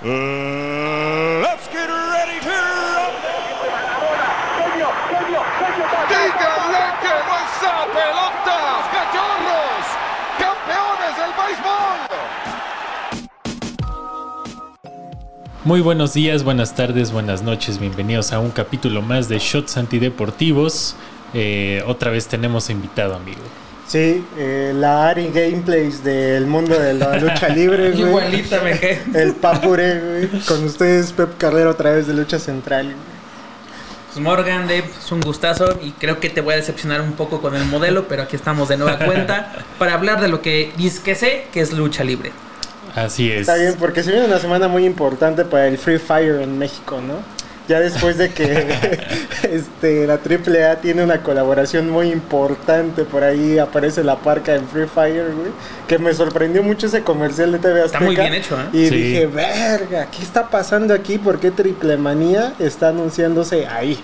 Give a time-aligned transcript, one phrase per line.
[0.00, 2.54] Uh, let's get ready to.
[6.08, 8.58] ¡Díganle que no esa pelota!
[8.94, 9.86] ¡Cachorros!
[10.38, 11.98] ¡Campeones del béisbol!
[15.64, 20.94] Muy buenos días, buenas tardes, buenas noches, bienvenidos a un capítulo más de Shots Antideportivos.
[21.34, 23.42] Eh, otra vez tenemos invitado, amigo.
[23.88, 28.02] Sí, eh, la Ari Gameplays del mundo de la lucha libre, güey.
[28.02, 29.02] Igualita, me quedé.
[29.14, 30.44] El Papure, güey.
[30.44, 32.94] Con ustedes, Pep Carrero, otra vez de Lucha Central.
[34.12, 37.40] Pues Morgan, Dave, es un gustazo y creo que te voy a decepcionar un poco
[37.40, 40.72] con el modelo, pero aquí estamos de nueva cuenta para hablar de lo que
[41.04, 42.32] que sé, que es lucha libre.
[42.94, 43.42] Así es.
[43.42, 47.00] Está bien, porque se viene una semana muy importante para el Free Fire en México,
[47.00, 47.16] ¿no?
[47.68, 48.66] Ya después de que
[49.42, 54.86] este, la AAA tiene una colaboración muy importante, por ahí aparece la parca en Free
[54.86, 55.50] Fire, güey.
[55.86, 57.98] Que me sorprendió mucho ese comercial de TV Azteca.
[57.98, 58.64] Está muy bien hecho, ¿eh?
[58.72, 58.94] Y Sí.
[58.96, 61.18] dije, verga, ¿qué está pasando aquí?
[61.18, 63.98] ¿Por qué Triple Manía está anunciándose ahí?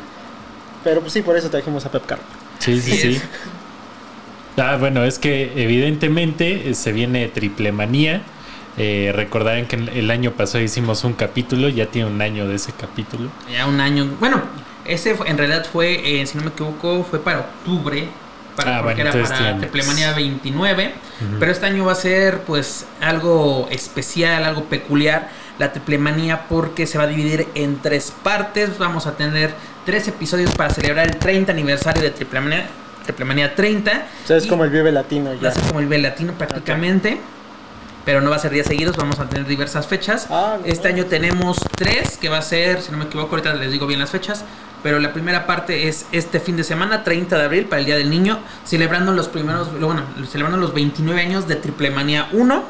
[0.84, 2.27] Pero pues sí, por eso trajimos a Pep Carrero.
[2.58, 3.16] Sí, sí, sí.
[3.16, 3.22] es.
[4.56, 8.20] Ah, bueno, es que evidentemente eh, se viene Triple Manía.
[8.77, 12.72] Eh, recordarán que el año pasado hicimos un capítulo, ya tiene un año de ese
[12.72, 13.31] capítulo.
[13.50, 14.06] Ya un año.
[14.19, 14.42] Bueno,
[14.84, 18.08] ese en realidad fue, eh, si no me equivoco, fue para octubre.
[18.56, 19.61] Para, Ah, porque bueno, era para tienes.
[19.61, 20.86] Triplemanía 29.
[21.20, 21.36] Ujú.
[21.41, 25.28] Pero este año va a ser, pues, algo especial, algo peculiar.
[25.59, 28.78] La Triplemanía, porque se va a dividir en tres partes.
[28.78, 32.66] Vamos a tener tres episodios para celebrar el 30 aniversario de Triplemanía.
[33.05, 34.06] Triplemanía 30.
[34.25, 35.50] O sea, es Y- como el Vive Latino ya.
[35.53, 37.19] ser como el B latino prácticamente.
[38.05, 40.27] Pero no va a ser días seguidos, vamos a tener diversas fechas.
[40.30, 40.66] Ah, no.
[40.66, 43.86] este año tenemos tres, que va a ser, si no me equivoco, ahorita les digo
[43.86, 44.44] bien las fechas.
[44.83, 47.97] Pero la primera parte es este fin de semana, 30 de abril, para el Día
[47.97, 52.64] del Niño, celebrando los primeros, bueno, celebrando los 29 años de Triplemanía 1.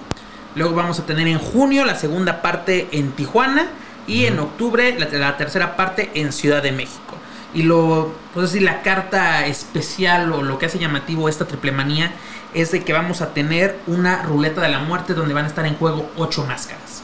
[0.55, 3.66] Luego vamos a tener en junio la segunda parte en Tijuana.
[4.06, 7.16] Y en octubre la, la tercera parte en Ciudad de México.
[7.55, 12.12] Y lo, pues así, la carta especial o lo que hace llamativo esta triple manía
[12.52, 15.64] es de que vamos a tener una ruleta de la muerte donde van a estar
[15.67, 17.02] en juego ocho máscaras.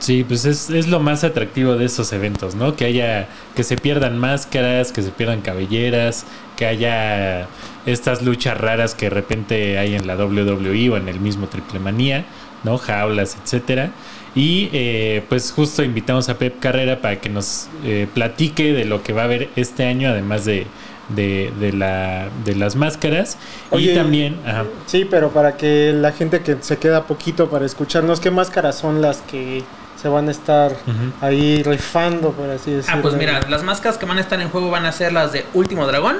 [0.00, 2.76] Sí, pues es, es lo más atractivo de estos eventos, ¿no?
[2.76, 6.26] Que haya, que se pierdan máscaras, que se pierdan cabelleras,
[6.56, 7.48] que haya
[7.86, 11.80] estas luchas raras que de repente hay en la WWE o en el mismo Triple
[11.80, 12.24] Manía,
[12.64, 12.76] ¿no?
[12.76, 13.92] Jaulas, etcétera.
[14.34, 19.02] Y eh, pues justo invitamos a Pep Carrera para que nos eh, platique de lo
[19.02, 20.66] que va a haber este año, además de,
[21.10, 23.38] de, de la, de las máscaras.
[23.70, 27.64] Oye, y también, ajá, Sí, pero para que la gente que se queda poquito para
[27.64, 29.62] escucharnos, ¿qué máscaras son las que
[30.00, 30.76] se van a estar
[31.20, 32.98] ahí rifando, por así decirlo?
[32.98, 35.32] Ah, pues mira, las máscaras que van a estar en juego van a ser las
[35.32, 36.16] de Último Dragón,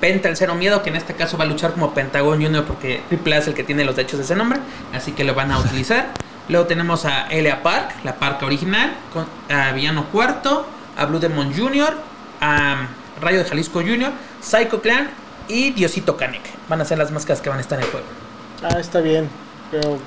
[0.00, 3.00] Penta el Cero Miedo, que en este caso va a luchar como Pentagón Junior porque
[3.08, 4.58] Triple A es el que tiene los derechos de ese nombre,
[4.92, 6.12] así que lo van a utilizar.
[6.48, 10.66] Luego tenemos a Elia Park, la parca original, con, a Villano Cuarto,
[10.96, 11.94] a Blue Demon Junior,
[12.40, 12.86] a
[13.20, 14.12] Rayo de Jalisco Junior,
[14.42, 15.08] Psycho Clan
[15.48, 16.42] y Diosito Kanek.
[16.68, 18.06] Van a ser las máscaras que van a estar en juego.
[18.62, 19.28] Ah, está bien.
[19.70, 19.98] Pero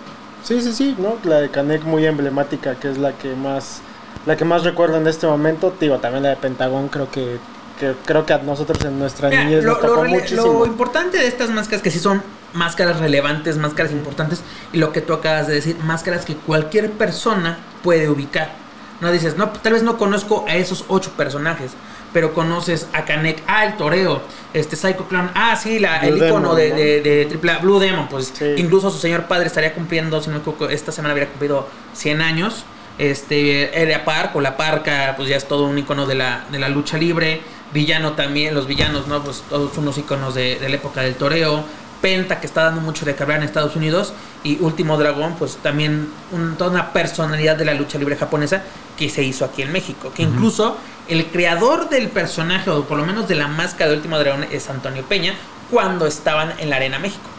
[0.43, 1.15] sí, sí, sí, ¿no?
[1.23, 3.81] La de Canek muy emblemática, que es la que más
[4.25, 5.73] la que más recuerdo en este momento.
[5.79, 7.37] Digo, también la de Pentagón creo que,
[7.79, 10.59] que creo que a nosotros en nuestra Mira, niñez lo, nos lo tocó rele- muchísimo.
[10.59, 12.21] lo importante de estas máscaras que sí son
[12.57, 14.41] máscaras relevantes, máscaras importantes,
[14.73, 18.51] y lo que tú acabas de decir, máscaras que cualquier persona puede ubicar.
[18.99, 21.71] No dices, no, tal vez no conozco a esos ocho personajes,
[22.13, 24.21] pero conoces a Kanek, ah, el toreo,
[24.53, 26.75] este Psycho Clown, ah, sí, la, el icono de, ¿no?
[26.75, 28.55] de, de Triple A, Blue Demon, pues Sí.
[28.57, 32.65] incluso su señor padre estaría cumpliendo, si no esta semana habría cumplido 100 años.
[32.97, 36.57] Este, Elia Park o la Parca, pues ya es todo un icono de la, de
[36.57, 37.41] la lucha libre.
[37.71, 39.21] Villano también, los villanos, ¿no?
[39.23, 41.63] Pues todos unos iconos de, de la época del toreo.
[42.01, 44.13] Penta, que está dando mucho de que hablar en Estados Unidos.
[44.43, 48.63] Y Último Dragón, pues también un- toda una personalidad de la lucha libre japonesa
[48.97, 50.11] que se hizo aquí en México.
[50.15, 50.77] Que incluso
[51.07, 54.69] el creador del personaje, o por lo menos de la máscara de Último Dragón, es
[54.69, 55.33] Antonio Peña,
[55.71, 57.29] cuando estaban en la Arena México.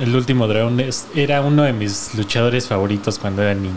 [0.00, 3.74] el último dragón es- era uno de mis luchadores favoritos cuando era niño.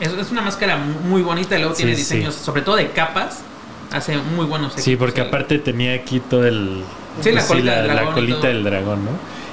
[0.00, 1.98] Es, es una máscara mu- muy bonita y luego tiene sí.
[1.98, 3.40] diseños, sobre todo de capas.
[3.92, 6.82] Hace muy buenos Sí, porque aparte tenía aquí todo el.
[7.22, 9.10] Sí, la colita la, del la dragón y colita del dragón, ¿no?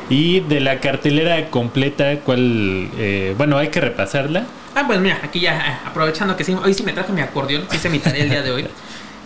[0.09, 2.89] Y de la cartelera completa, ¿cuál?
[2.97, 4.43] eh, bueno, hay que repasarla.
[4.75, 7.65] Ah, pues mira, aquí ya eh, aprovechando que sí, hoy sí me traje mi acordeón,
[7.73, 8.67] hice mi tarea el día de hoy.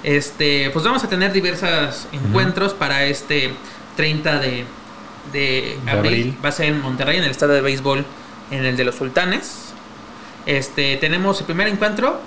[0.04, 3.50] Este, pues vamos a tener diversos encuentros para este
[3.98, 4.64] 30 de,
[5.34, 6.12] de De abril.
[6.14, 6.38] abril.
[6.46, 8.06] Va a ser en Monterrey, en el estadio de béisbol,
[8.52, 9.74] en el de los Sultanes.
[10.46, 12.22] Este, tenemos el primer encuentro,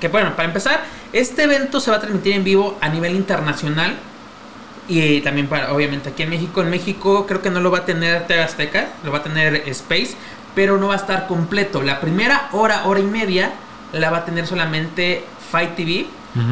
[0.00, 3.96] que bueno, para empezar, este evento se va a transmitir en vivo a nivel internacional
[4.88, 6.62] y también para, obviamente, aquí en México.
[6.62, 9.54] En México creo que no lo va a tener TV Azteca, lo va a tener
[9.68, 10.14] Space,
[10.54, 11.82] pero no va a estar completo.
[11.82, 13.52] La primera hora, hora y media
[13.92, 16.06] la va a tener solamente Fight TV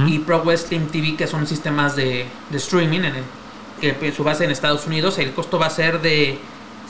[0.09, 3.25] y Pro Wrestling TV, que son sistemas de, de streaming, en el-
[3.81, 5.19] que pues, su base en Estados Unidos.
[5.19, 6.39] El costo va a ser de,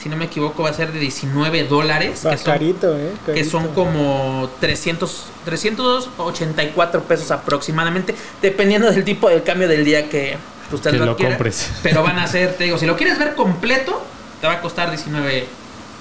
[0.00, 2.20] si no me equivoco, va a ser de 19 dólares.
[2.22, 3.10] Que son, carito, ¿eh?
[3.26, 10.36] que son como 300, 384 pesos aproximadamente, dependiendo del tipo de cambio del día que
[10.72, 11.32] usted Que lo, lo quiera.
[11.36, 11.70] compres.
[11.82, 14.04] Pero van a ser, te digo, si lo quieres ver completo,
[14.40, 15.46] te va a costar 19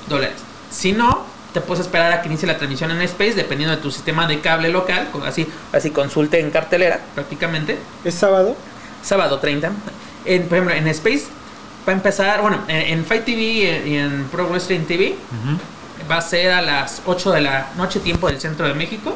[0.07, 0.35] dólares.
[0.71, 3.91] Si no, te puedes esperar a que inicie la transmisión en Space, dependiendo de tu
[3.91, 5.07] sistema de cable local.
[5.25, 7.77] Así, así consulte en cartelera, prácticamente.
[8.03, 8.56] ¿Es sábado?
[9.03, 9.71] Sábado 30.
[10.25, 11.25] En, por ejemplo, en Space
[11.88, 15.15] va a empezar, bueno, en, en Fight TV y en, y en Pro Wrestling TV
[16.09, 19.15] va a ser a las 8 de la noche, tiempo del centro de México.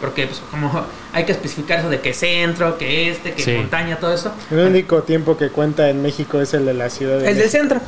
[0.00, 0.84] Porque, pues, como
[1.14, 3.52] hay que especificar eso de que centro, que este, que Sí.
[3.52, 4.30] montaña, todo esto.
[4.50, 7.48] El único tiempo que cuenta en México es el de la ciudad de El del
[7.48, 7.80] centro.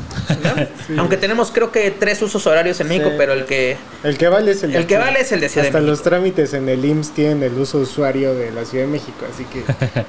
[0.43, 1.01] ¿no?
[1.03, 3.15] Aunque tenemos, creo que tres usos horarios en México, Sí.
[3.19, 5.05] pero el que El que vale es el de El que aquí.
[5.05, 7.79] vale es el de Ciudad de Hasta los trámites en el IMSS tienen el uso
[7.79, 9.63] usuario de la Ciudad de México, así que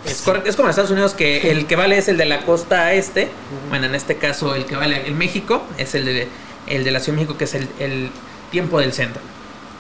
[0.10, 2.45] es, correcto, es como en Estados Unidos que el que vale es el de la
[2.45, 3.28] costa este.
[3.68, 6.28] Bueno, en este caso el que vale en México es el de,
[6.68, 8.10] el de la Ciudad de México, que es el, el
[8.52, 9.22] tiempo del centro.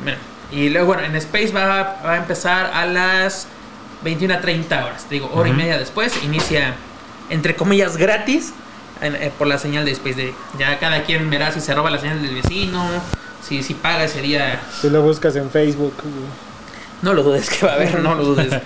[0.03, 0.17] Bueno,
[0.51, 1.67] y luego, bueno, en Space va,
[2.05, 3.47] va a empezar a las
[4.03, 5.05] 21 a 30 horas.
[5.07, 6.13] Te digo, hora y media después.
[6.23, 6.73] Inicia,
[7.29, 8.53] entre comillas, gratis
[9.01, 10.15] en- eh, por la señal de Space.
[10.15, 12.83] De, ya cada quien verá si se roba la señal del vecino,
[13.47, 15.93] si, si paga ese día si lo buscas en Facebook.
[17.01, 18.53] No lo dudes que va a haber, no lo dudes.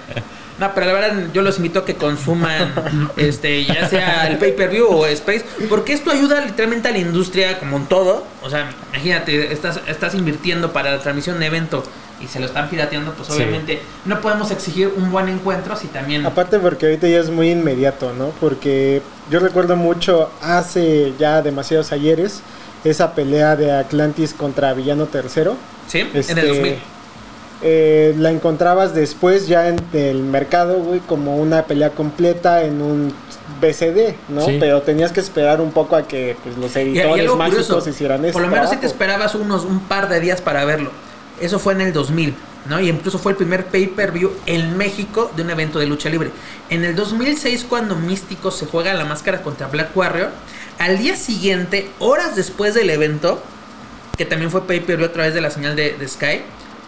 [0.60, 2.74] No, pero la verdad yo los invito a que consuman
[3.18, 7.78] este ya sea el pay-per-view o Space, porque esto ayuda literalmente a la industria como
[7.78, 8.26] en todo.
[8.44, 11.84] O sea, imagínate, estás, estás invirtiendo para la transmisión de evento
[12.22, 13.36] y se lo están pirateando, pues Sí.
[13.36, 16.26] obviamente no podemos exigir un buen encuentro si también...
[16.26, 18.30] Aparte porque ahorita ya es muy inmediato, ¿no?
[18.40, 22.42] Porque yo recuerdo mucho hace ya demasiados ayeres
[22.84, 25.56] esa pelea de Atlantis contra Villano Tercero.
[25.88, 26.00] ¿Sí?
[26.00, 26.76] en Este, el 2000.
[27.64, 33.14] Eh, la encontrabas después ya en el mercado, güey, como una pelea completa en un
[33.62, 34.46] BCD, ¿no?
[34.46, 34.58] Sí.
[34.60, 37.68] Pero tenías que esperar un poco a que pues, los Y- y editores algo mágicos
[37.68, 38.34] curioso, hicieran eso.
[38.34, 40.92] Por lo menos si te esperabas unos un par de días para verlo.
[41.42, 42.36] Eso fue en el 2000,
[42.70, 42.80] ¿no?
[42.80, 46.32] Y incluso fue el primer pay-per-view en México de un evento de lucha libre.
[46.70, 50.30] En el 2006, cuando Místico se juega la máscara contra Black Warrior,
[50.80, 53.42] al día siguiente, horas después del evento,
[54.18, 56.42] que también fue pay-per-view a través de la señal de, de Sky,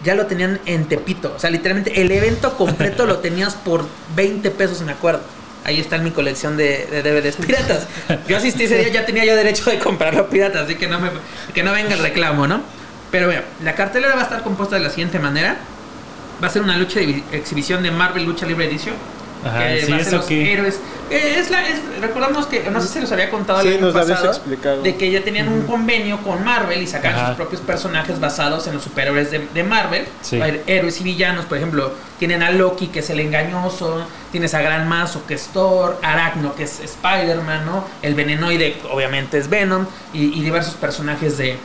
[0.06, 1.34] ya lo tenían en Tepito.
[1.36, 5.20] O sea, literalmente el evento completo lo tenías por 20 pesos, me acuerdo.
[5.64, 7.88] Ahí está en mi colección de, de DVDs piratas.
[8.28, 11.10] Yo asistí ese día, ya tenía yo derecho de comprarlo pirata, así que no, me,
[11.52, 12.62] que no venga el reclamo, ¿no?
[13.10, 15.56] Pero bueno, la cartelera va a estar compuesta de la siguiente manera.
[16.40, 18.94] Va a ser una lucha de exhibición de Marvel Lucha Libre Edition.
[19.44, 20.80] Ajá, que sí, va a ser eso los que- héroes.
[21.08, 23.82] Eh, es la, es- recordamos que, no sé si los había contado Sí, el año
[23.86, 24.82] nos pasado, explicado.
[24.82, 27.26] de que ya tenían un convenio con Marvel y sacaban Ajá.
[27.28, 30.04] sus propios personajes basados en los superhéroes de, de Marvel.
[30.22, 30.40] Sí.
[30.40, 34.62] A héroes y villanos, por ejemplo, tienen a Loki, que es el engañoso, tienes a
[34.62, 37.84] Gran Mazo, que es Thor, Aracno, que es Spider-Man, ¿no?
[38.02, 41.56] El venenoide, obviamente, es Venom, y, y diversos personajes de,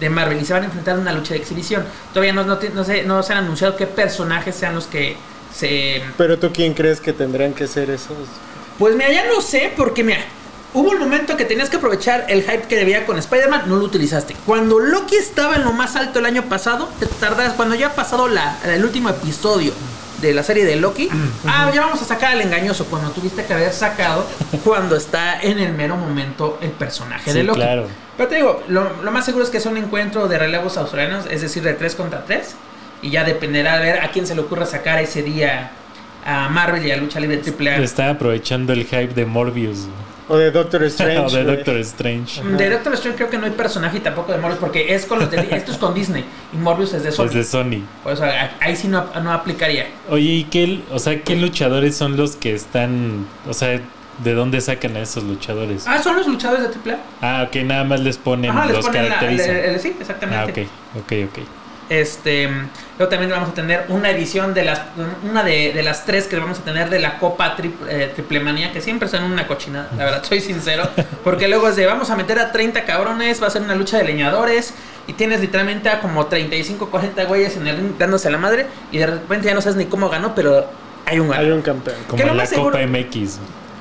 [0.00, 0.40] de Marvel.
[0.40, 1.84] Y se van a enfrentar en una lucha de exhibición.
[2.14, 5.16] Todavía no, no, te- no se, no se han anunciado qué personajes sean los que
[5.56, 8.16] se Pero tú quién crees que tendrían que ser esos?
[8.78, 10.20] pues mira, ya no sé, porque mira,
[10.74, 13.84] hubo un momento que tenías que aprovechar el hype que debía con Spider-Man, no lo
[13.84, 14.36] utilizaste.
[14.44, 17.94] Cuando Loki estaba en lo más alto el año pasado, te tardas, cuando ya ha
[17.94, 19.72] pasado la, el último episodio
[20.20, 21.08] de la serie de Loki,
[21.46, 24.26] ah, ya vamos a sacar al engañoso, cuando tuviste que haber sacado
[24.64, 27.60] cuando está en el mero momento el personaje Sí, de Loki.
[27.60, 27.86] claro.
[28.18, 31.26] Pero te digo, lo, lo más seguro es que sea un encuentro de relevos australianos,
[31.30, 32.54] es decir, de 3 contra 3.
[33.02, 35.70] Y ya dependerá de ver a quién se le ocurra sacar ese día
[36.24, 37.76] a Marvel y a Lucha Libre AAA.
[37.82, 39.86] Está aprovechando el hype de Morbius.
[40.28, 41.18] O de Doctor Strange.
[41.24, 41.44] o de.
[41.44, 42.42] Doctor Strange.
[42.42, 45.20] De Doctor Strange creo que no hay personaje y tampoco de Morbius porque es con
[45.20, 47.26] los de, esto es con Disney y Morbius es de Sony.
[47.26, 47.82] Es de Sony.
[48.02, 48.24] Por eso
[48.60, 49.86] ahí sí no, no aplicaría.
[50.10, 53.78] Oye, ¿y qué, o sea, qué luchadores son los que están, o sea,
[54.24, 55.84] de dónde sacan a esos luchadores?
[55.86, 56.98] Ah, son los luchadores de AAA.
[57.22, 59.50] Ah, ok, nada más les ponen, Ajá, les los ponen la, caracterizan.
[59.50, 60.62] el- el- sí, ah, exactamente.
[60.96, 61.38] ok, ok, ok.
[61.88, 62.48] Este,
[62.98, 64.80] luego también vamos a tener una edición de las
[65.30, 68.40] una de, de las tres que vamos a tener de la Copa Triple, eh, Triple
[68.40, 70.88] Manía, que siempre son una cochinada, la verdad, soy sincero,
[71.24, 73.98] porque luego es de vamos a meter a 30 cabrones, va a ser una lucha
[73.98, 74.74] de leñadores
[75.06, 78.98] y tienes literalmente a como 35, 40 güeyes en el ring dándose la madre y
[78.98, 80.66] de repente ya no sabes ni cómo ganó, pero
[81.04, 81.96] hay un Hay un campeón.
[82.08, 83.38] Como lo la seguro- Copa MX.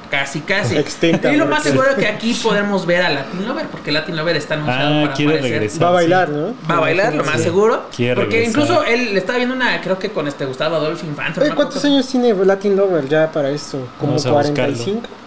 [0.09, 0.77] Casi, casi.
[0.77, 4.15] Extinta, y lo más seguro es que aquí podemos ver a Latin Lover, porque Latin
[4.15, 5.51] Lover está anunciado Ah, para quiere aparecer.
[5.59, 5.83] regresar.
[5.83, 6.53] Va a bailar, ¿no?
[6.69, 7.83] Va a bailar, lo más seguro.
[7.95, 8.62] Quiere porque regresar.
[8.63, 11.47] incluso él le estaba viendo una, creo que con este Gustavo Adolfo Infante.
[11.50, 13.79] No ¿cuántos años tiene Latin Lover ya para esto?
[14.00, 15.01] ¿Como Vamos a 45?
[15.01, 15.25] mm,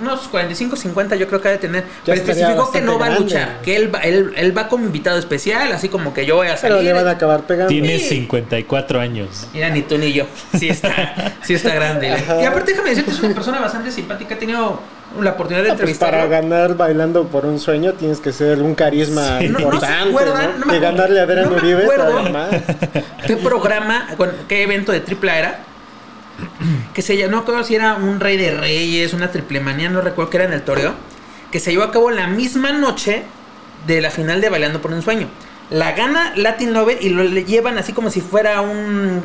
[0.00, 1.84] unos 45, 50 yo creo que ha de tener.
[2.04, 5.18] pero especificó que no va a luchar, que él va, él, él va como invitado
[5.18, 6.76] especial, así como que yo voy a salir.
[6.78, 7.68] Pero le van a acabar pegando.
[7.68, 8.08] Tiene Sí.
[8.08, 9.46] 54 años.
[9.52, 10.24] Mira, ni tú ni yo.
[10.58, 12.08] Sí está, sí está grande.
[12.40, 14.34] Y aparte déjame decirte, es una persona bastante simpática.
[14.34, 14.80] He tenido
[15.20, 18.74] la oportunidad de Ah, pues para ganar bailando por un sueño tienes que ser un
[18.74, 19.48] carisma Sí.
[19.48, 21.88] No- no se importante, acuerdan, no me Y acuerdo- ganarle a Adrián no me Uribe.
[23.26, 24.08] ¿Qué programa,
[24.48, 25.58] qué evento de tripla era?
[26.94, 30.30] Que se no recuerdo si era un Rey de Reyes, una triple manía, no recuerdo
[30.30, 30.94] que era en el toreo.
[31.50, 33.22] Que se llevó a cabo la misma noche
[33.86, 35.28] de la final de Bailando por un Sueño.
[35.70, 39.22] La gana Latin Lover y lo le llevan así como si fuera un,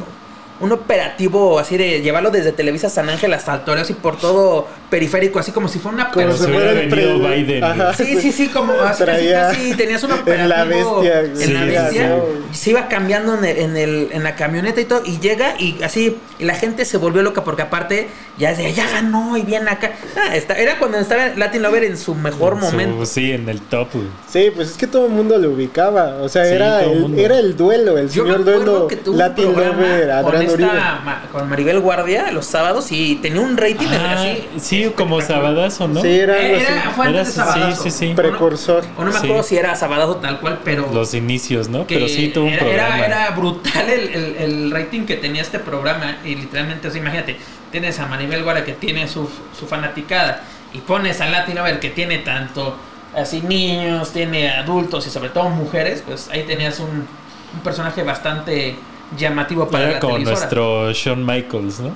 [0.59, 4.67] un operativo así de llevarlo desde Televisa San Ángel hasta el toreo, así por todo
[4.89, 7.93] periférico, así como si fuera una Como Pero si se fuera hubiera el Biden, Ajá.
[7.93, 11.53] Sí, sí, sí, como así, casi, Traía casi tenías un en operativo la bestia, en
[11.53, 12.15] la bestia,
[12.51, 12.57] sí.
[12.59, 15.81] se iba cambiando en, el, en, el- en la camioneta y todo, y llega y
[15.83, 19.69] así, y la gente se volvió loca porque aparte ya decía, ya ganó y viene
[19.69, 19.91] acá.
[20.15, 23.05] Ah, está- era cuando estaba Latin Lover en su mejor En su- momento.
[23.05, 23.87] Sí, en el top.
[24.29, 26.17] Sí, pues es que todo el mundo lo ubicaba.
[26.21, 27.21] O sea, Sí, era, el mundo.
[27.21, 30.11] era el duelo, el Yo me señor acuerdo duelo Latin Lover,
[30.47, 34.47] esta con Maribel Guardia los sábados y tenía un rating Ah, así.
[34.59, 36.01] sí, como Sabadazo, ¿no?
[36.01, 37.83] Sí, era Eh, Era, fue antes Era- de Sabadazo.
[37.83, 38.05] sí, sí, sí.
[38.05, 38.83] O no- Precursor.
[38.97, 39.25] O no me Sí.
[39.25, 40.89] acuerdo si era Sabadazo tal cual, pero...
[40.93, 41.85] Los inicios, ¿no?
[41.87, 42.97] Pero sí tuvo un era, programa.
[42.97, 46.17] Era, era brutal el, el- el rating que tenía este programa.
[46.23, 47.37] Y literalmente, o sea, imagínate,
[47.71, 50.41] tienes a Maribel Guardia que tiene su, su fanaticada.
[50.73, 52.75] Y pones a Latin Lover que tiene tanto
[53.15, 56.03] así niños, tiene adultos y sobre todo mujeres.
[56.05, 58.75] Pues ahí tenías un, un personaje bastante
[59.17, 60.39] llamativo para Era la como televisora.
[60.39, 61.95] nuestro Shawn Michaels, ¿no?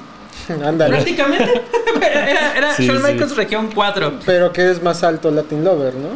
[0.67, 0.95] Ándale.
[0.95, 1.61] Prácticamente.
[2.01, 3.11] era era Sí, Shawn sí.
[3.11, 4.19] Michaels Región 4.
[4.25, 6.09] Pero que es más alto Latin Lover, ¿no?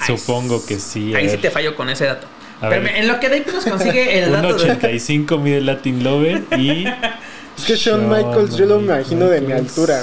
[0.00, 1.14] Ay, Supongo que sí.
[1.14, 2.26] Ahí sí te fallo con ese dato.
[2.60, 2.96] A Pero ver.
[2.96, 4.70] en lo que Dave nos consigue el Un dato de...
[4.72, 6.86] 85 mide Latin Lover y
[7.58, 10.00] Es que Shawn Michaels yo lo imagino de mi altura.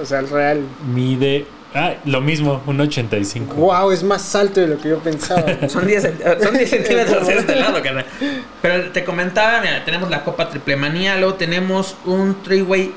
[0.00, 0.60] O sea, el real.
[0.92, 3.54] mide ah, lo mismo, un 85.
[3.54, 5.44] Wow, es más alto de lo que yo pensaba.
[5.68, 8.06] Son 10, cent- son 10 centímetros de este lado, carnal.
[8.62, 12.92] Pero te comentaba, mira, tenemos la Copa Triple Manía, luego tenemos un three-way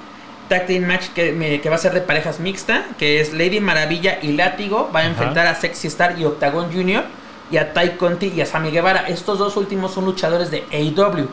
[0.50, 3.60] tag team match que, me- que va a ser de parejas mixta, que es Lady
[3.60, 5.10] Maravilla y Látigo, va a Ajá.
[5.12, 7.04] enfrentar a Sexy Star y Octagon Junior,
[7.52, 9.08] y a Tai Conti y a Sammy Guevara.
[9.08, 11.28] Estos dos últimos son luchadores de AEW,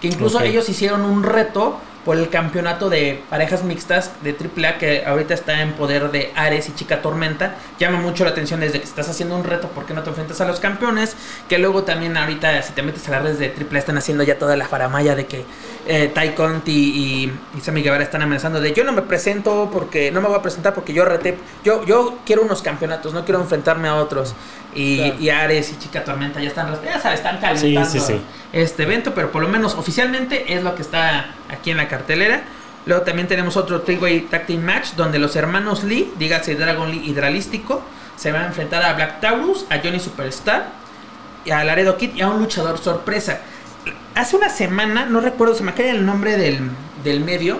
[0.00, 5.04] que incluso ellos hicieron un reto por el campeonato de parejas mixtas de AAA que
[5.06, 7.54] ahorita está en poder de Ares y Chica Tormenta.
[7.78, 10.40] Llama mucho la atención desde que estás haciendo un reto, ¿por qué no te enfrentas
[10.40, 11.16] a los campeones?
[11.48, 14.38] Que luego también ahorita si te metes a las redes de AAA están haciendo ya
[14.38, 15.44] toda la faramaya de que
[15.86, 20.10] eh, Ty Conti y, y Sammy Guevara están amenazando de yo no me presento porque
[20.10, 23.40] no me voy a presentar porque yo reté, yo, yo quiero unos campeonatos, no quiero
[23.40, 24.34] enfrentarme a otros.
[24.74, 25.14] Y, Claro.
[25.20, 28.20] y Ares y Chica Tormenta ya están, ya sabes, están calentando Sí, sí, sí.
[28.52, 32.42] este evento, pero por lo menos oficialmente es lo que está aquí en la cartelera.
[32.86, 37.02] Luego también tenemos otro three-way tag team match donde los hermanos Lee, dígase Dragon Lee
[37.04, 37.82] y Dralístico,
[38.16, 40.68] se van a enfrentar a Black Taurus, a Johnny Superstar,
[41.44, 43.40] y a Laredo Kid y a un luchador sorpresa.
[44.14, 46.58] Hace una semana, no recuerdo, se me cae el nombre del,
[47.02, 47.58] del medio,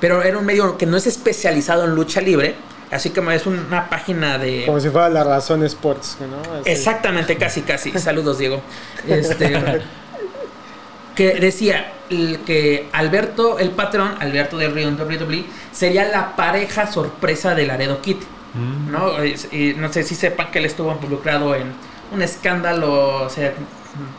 [0.00, 2.54] pero era un medio que no es especializado en lucha libre,
[2.90, 4.66] así como es una página de...
[4.66, 6.60] Como si fuera la razón Sports, ¿no?
[6.60, 6.70] Así.
[6.70, 7.92] Exactamente, casi, casi.
[7.98, 8.60] Saludos, Diego.
[9.06, 9.62] Este,
[11.14, 17.54] que decía que Alberto, el patrón, Alberto del Río en WWE, sería la pareja sorpresa
[17.54, 18.16] de Laredo Kid.
[18.54, 18.90] Mm.
[18.90, 19.24] ¿no?
[19.24, 21.72] Y no sé si sepan que él estuvo involucrado en
[22.12, 23.52] un escándalo o sea,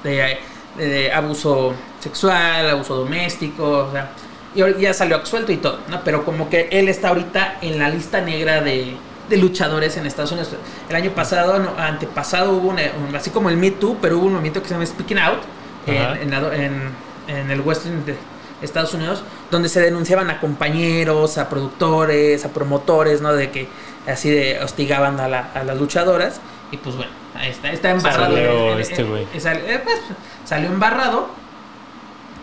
[0.04, 0.38] de,
[0.78, 4.12] de abuso sexual, abuso doméstico, o sea,
[4.56, 6.02] y ahora ya salió absuelto y todo, ¿no?
[6.04, 8.96] Pero como que él está ahorita en la lista negra de,
[9.30, 10.50] de luchadores en Estados Unidos.
[10.90, 14.26] El año pasado, no, antepasado, hubo una- un- así como el Me Too, pero hubo
[14.26, 15.40] un movimiento que se llama Speaking Out
[15.88, 16.90] en, en, la- en-
[17.28, 18.16] en el Western de
[18.62, 23.34] Estados Unidos, donde se denunciaban a compañeros, a productores, a promotores, ¿no?
[23.34, 23.68] De que
[24.08, 26.42] así de hostigaban a, la- a las luchadoras.
[26.72, 28.34] Y pues bueno, ahí está, está embarrado.
[28.36, 29.28] Salió este güey.
[29.34, 30.00] en- sal- eh, pues,
[30.46, 31.30] salió embarrado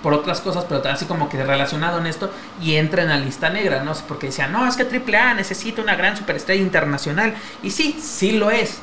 [0.03, 2.31] por otras cosas, pero así como que relacionado en esto
[2.63, 3.93] y entra en la lista negra, ¿no?
[4.07, 7.35] Porque decían, no, es que AAA necesita una gran superestrella internacional.
[7.63, 8.79] Y sí, sí lo es.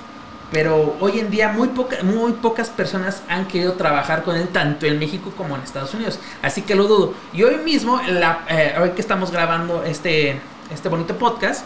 [0.52, 4.86] Pero hoy en día muy, poca, muy pocas personas han querido trabajar con él, tanto
[4.86, 6.20] en México como en Estados Unidos.
[6.42, 7.14] Así que lo dudo.
[7.34, 10.40] Y hoy mismo, la, eh, hoy que estamos grabando este,
[10.72, 11.66] este bonito podcast,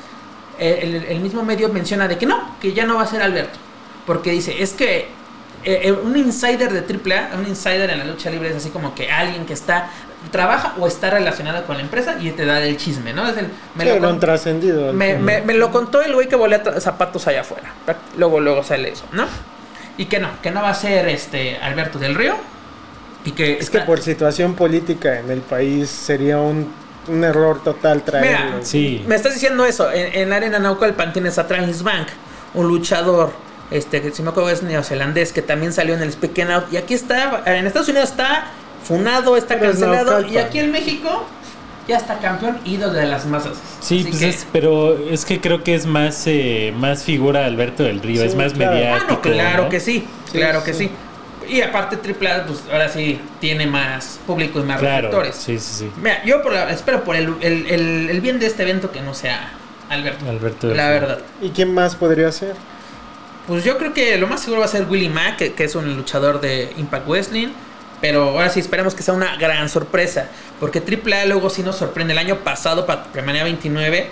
[0.57, 3.21] eh, el, el mismo medio menciona de que no, que ya no va a ser
[3.21, 3.59] Alberto.
[4.05, 5.18] Porque dice, es que
[5.63, 6.79] eh, un insider de
[7.15, 9.89] AAA, un insider en la lucha libre es así como que alguien que está,
[10.31, 13.27] trabaja o está relacionado con la empresa y te da el chisme, ¿no?
[13.27, 14.93] Es el, me Sí, lo lo con- han trascendido.
[14.93, 17.73] me, me- me lo contó el güey que volea zapatos allá afuera.
[18.17, 19.25] Luego, luego sale eso, ¿no?
[19.97, 22.35] Y que no, que no va a ser este Alberto del Río.
[23.25, 26.71] Y que Es que por situación política en el país sería un
[27.07, 28.51] un error total traerlo.
[28.51, 29.03] Mira, Sí.
[29.07, 29.91] Me estás diciendo eso.
[29.91, 32.07] En, en la arena Naucalpan tienes a Travis Bank,
[32.53, 33.31] un luchador,
[33.71, 36.65] este, que si me acuerdo es neozelandés, que también salió en el Speak Out.
[36.71, 38.45] Y aquí está, en Estados Unidos está
[38.83, 40.21] funado, está Pero cancelado.
[40.25, 41.25] Y aquí en México
[41.87, 43.57] ya está campeón, ídolo de las masas.
[43.81, 47.45] Sí, Así pues que- es, pero es que creo que es más, eh, más figura
[47.45, 48.71] Alberto del Río, Sí, es más claro.
[48.71, 49.11] Ah, mediático.
[49.13, 49.69] no, claro ¿no?
[49.69, 50.91] que sí, Sí, claro que sí.
[51.47, 55.35] Y aparte AAA, pues ahora sí tiene más público y más Claro, reflectores.
[55.35, 55.91] sí, sí, sí.
[55.99, 59.01] Mira, yo por la- espero por el, el- el- el bien de este evento que
[59.01, 59.49] no sea
[59.89, 60.29] Alberto.
[60.29, 61.19] Alberto del La verdad.
[61.41, 62.53] ¿Y quién más podría ser?
[63.49, 65.75] Pues yo creo que lo más seguro va a ser Willie Mack, que, que es
[65.75, 67.49] un luchador de Impact Wrestling.
[67.99, 70.27] Pero ahora sí esperemos que sea una gran sorpresa.
[70.59, 72.13] Porque AAA luego sí nos sorprende.
[72.13, 74.07] El año pasado, para Premania 29,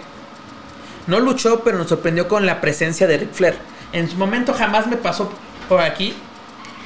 [1.07, 3.55] no luchó, pero nos sorprendió con la presencia de Ric Flair.
[3.93, 5.31] En su momento jamás me pasó
[5.69, 6.13] por aquí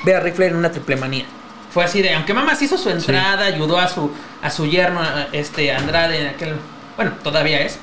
[0.04, 1.26] ver a Ric Flair en una triple manía.
[1.74, 4.12] Fue así de, aunque Mamas hizo su entrada, ayudó a su,
[4.44, 6.56] a su yerno, a- este Andrade en aquel,
[6.98, 7.80] bueno, todavía es.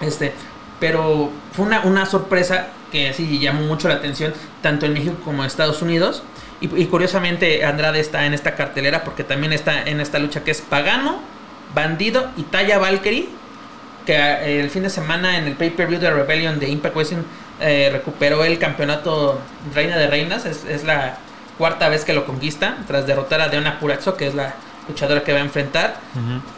[0.00, 0.32] Este,
[0.80, 4.32] pero fue una, una sorpresa que así llamó mucho la atención,
[4.62, 6.22] tanto en México como en Estados Unidos.
[6.60, 10.60] Y, curiosamente Andrade está en esta cartelera porque también está en esta lucha que es
[10.60, 11.18] Pagano,
[11.74, 13.30] Bandido y Taya Valkyrie,
[14.04, 17.22] que eh, el fin de semana en el pay-per-view de Rebellion de Impact Wrestling
[17.60, 19.40] eh, recuperó el campeonato
[19.74, 20.44] Reina de Reinas.
[20.44, 21.18] Es, la
[21.56, 24.54] cuarta vez que lo conquista, tras derrotar a Deonna Purrazzo, que es la
[24.90, 25.96] luchadora que va a enfrentar.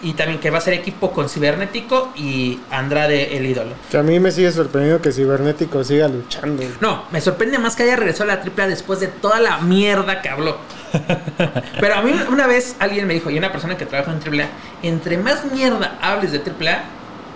[0.02, 3.72] Y también que va a ser equipo con Cibernético y Andrade el ídolo.
[3.90, 6.62] Que a mí me sigue sorprendiendo que Cibernético siga luchando.
[6.80, 10.20] No, me sorprende más que haya regresado a la AAA después de toda la mierda
[10.20, 10.56] que habló.
[11.80, 14.48] Pero a mí una vez alguien me dijo, y una persona que trabaja en AAA,
[14.82, 16.84] entre más mierda hables de AAA,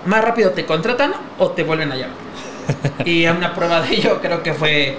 [0.07, 2.17] más rápido te contratan o te vuelven a llamar.
[3.05, 4.97] Y una prueba de ello creo que fue,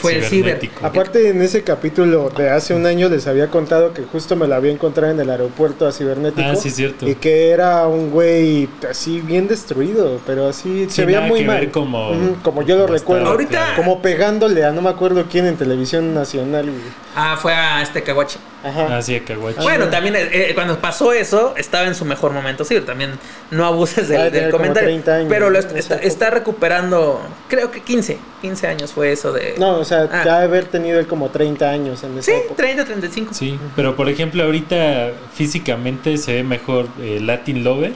[0.00, 0.30] fue el Ciber.
[0.58, 0.86] Cibernético.
[0.86, 4.54] Aparte, en ese capítulo de hace un año les había contado que justo me lo
[4.54, 6.48] había encontrado en el aeropuerto a Cibernético.
[6.50, 7.08] Ah, sí, cierto.
[7.08, 11.46] Y que era un güey así bien destruido, pero así Sí, se veía muy que
[11.46, 11.60] mal.
[11.60, 13.26] ver como- como yo lo como recuerdo.
[13.30, 13.74] Ahorita-.
[13.76, 16.66] Como pegándole a no me acuerdo quién en televisión nacional.
[16.66, 16.82] güey.
[17.16, 18.38] Ah, fue a este Caguache.
[18.64, 18.96] Ajá.
[18.96, 19.62] Ah, sí, a Caguachi.
[19.62, 22.64] Bueno, también eh, eh, cuando pasó eso, estaba en su mejor momento.
[22.64, 23.12] Sí, también
[23.52, 24.88] no abuses del, del tener como comentario.
[24.90, 29.54] 30 años, pero lo está, recuperando, creo que 15, 15 años fue eso de...
[29.58, 30.22] No, o sea, Ah.
[30.24, 32.54] ya haber tenido él como 30 años en esa Sí, época.
[32.56, 33.34] 30, 35.
[33.34, 37.92] Sí, pero por ejemplo ahorita físicamente se ve mejor eh, Latin Lover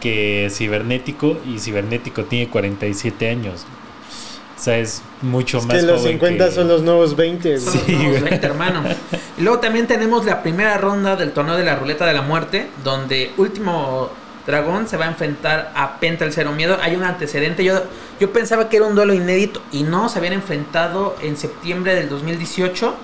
[0.00, 3.64] que Cibernético y Cibernético tiene 47 años.
[4.64, 7.58] Sea, es mucho Es más que los joven 50 que- son los nuevos 20.
[7.58, 7.76] Son güey.
[7.76, 8.30] los Sí, nuevos güey.
[8.30, 8.82] 20, hermano.
[9.36, 12.68] Y luego también tenemos la primera ronda del torneo de la ruleta de la muerte,
[12.82, 14.08] donde último
[14.46, 16.78] dragón se va a enfrentar a Penta el Cero Miedo.
[16.80, 17.62] Hay un antecedente.
[17.64, 17.82] Yo,
[18.20, 22.08] yo pensaba que era un duelo inédito y no, se habían enfrentado en septiembre del
[22.08, 22.94] 2018,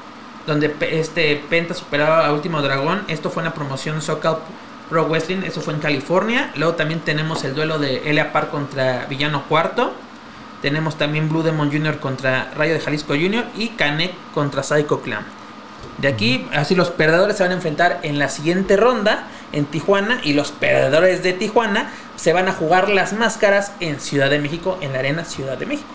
[0.47, 3.03] donde este Penta superaba a Último Dragón.
[3.09, 4.39] Esto fue en la promoción SoCal
[4.89, 6.53] Pro Wrestling, eso fue en California.
[6.57, 9.93] Luego también tenemos el duelo de Elia Park contra Villano Cuarto.
[10.63, 11.99] Tenemos también Blue Demon Jr.
[11.99, 13.45] contra Rayo de Jalisco Jr.
[13.57, 15.25] y Canek contra Psycho Clan.
[15.99, 20.21] De aquí, así los perdedores se van a enfrentar en la siguiente ronda en Tijuana
[20.23, 24.79] y los perdedores de Tijuana se van a jugar las máscaras en Ciudad de México,
[24.81, 25.89] en la Arena Ciudad de México.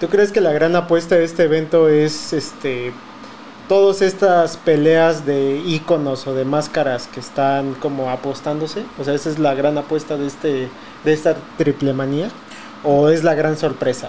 [0.00, 2.92] ¿Tú crees que la gran apuesta de este evento es este
[3.68, 8.82] todas estas peleas de íconos o de máscaras que están como apostándose?
[8.98, 10.68] O sea, esa es la gran apuesta de este
[11.04, 12.30] de esta triple manía
[12.84, 14.08] o es la gran sorpresa.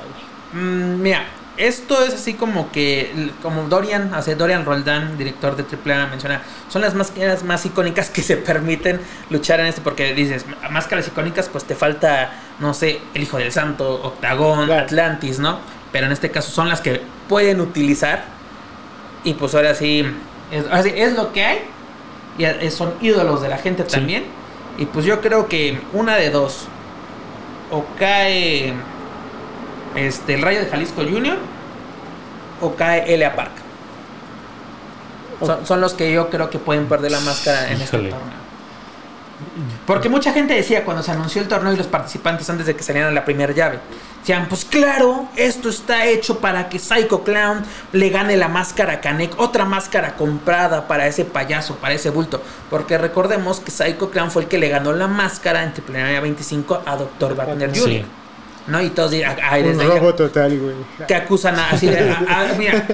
[0.54, 1.26] Mm, mira,
[1.58, 6.82] esto es así como que, como Dorian, hace Dorian Roldán, director de AAA, menciona, son
[6.82, 11.64] las máscaras más icónicas que se permiten luchar en esto, porque dices, máscaras icónicas, pues
[11.66, 14.84] te falta, no sé, el Hijo del Santo, Octagón, Claro.
[14.84, 15.60] Atlantis, ¿no?
[15.92, 18.24] Pero en este caso son las que pueden utilizar,
[19.24, 20.04] y pues ahora sí,
[20.52, 21.60] es, ahora sí, es lo que hay,
[22.40, 23.92] y es- son ídolos de la gente Sí.
[23.92, 24.24] también,
[24.80, 26.66] y pues yo creo que una de dos,
[27.74, 28.72] o cae
[29.96, 31.38] este, el Rayo de Jalisco Junior
[32.62, 33.52] o cae Elia Park.
[35.44, 38.44] Son, son los que yo creo que pueden perder la máscara en este torneo.
[39.88, 42.84] Porque mucha gente decía cuando se anunció el torneo y los participantes antes de que
[42.84, 43.80] salieran a la primera llave,
[44.24, 49.02] decían, pues claro, esto está hecho para que Psycho Clown le gane la máscara a
[49.02, 52.42] Kanek, otra máscara comprada para ese payaso, para ese bulto.
[52.70, 56.84] Porque recordemos que Psycho Clown fue el que le ganó la máscara en Triple 25
[56.86, 57.36] a Dr.
[57.36, 57.84] Wagner Jr.
[57.84, 58.06] Sí.
[58.66, 58.82] ¿No?
[58.82, 60.76] Y todos dirán, ay, Un desde ahí robo total, güey.
[61.06, 62.88] que acusan a, así de, a- a- mira,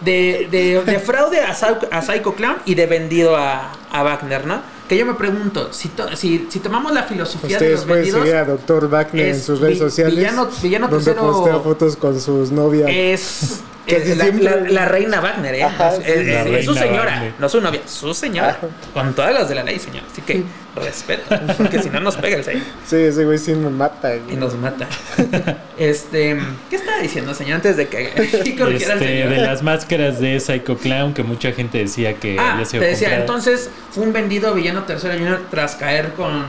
[0.00, 4.46] de, de- de fraude a, Psycho- a Psycho Clown y de vendido a, a Wagner,
[4.46, 4.62] ¿no?
[4.90, 8.10] Que yo me pregunto, si, to- si, si tomamos la filosofía de Ustedes los pueden
[8.12, 8.88] seguir a Dr.
[8.90, 10.16] Wagner en sus redes sociales.
[10.16, 12.90] villano- villano donde postea fotos con sus novias.
[12.92, 15.62] es, Que eh, la, siempre- la- la reina Wagner, ¿eh?
[15.64, 17.32] Ajá, Es- sí, es, la es reina su señora, Wagner.
[17.38, 18.50] no su novia, su señora.
[18.50, 18.66] Ajá.
[18.94, 20.02] Con todas las de la ley, señor.
[20.10, 20.42] Así que
[20.76, 21.24] respeto,
[21.58, 24.10] porque si no nos pega el sello Sí, ese güey sí me mata.
[24.16, 24.34] güey.
[24.34, 24.86] y nos mata.
[25.78, 27.56] este, ¿qué estaba diciendo, señor?
[27.56, 28.54] Antes de que Este,
[28.98, 29.28] señor.
[29.30, 32.82] de las máscaras de Psycho Clown que mucha gente decía que Ah, había te sido
[32.84, 33.20] decía, comprada.
[33.20, 36.44] entonces fue un vendido villano tercero junior tras caer con,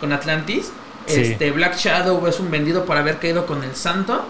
[0.00, 0.70] con Atlantis.
[1.06, 1.20] Sí.
[1.20, 4.26] Este, Black Shadow es un vendido por haber caído con el Santo.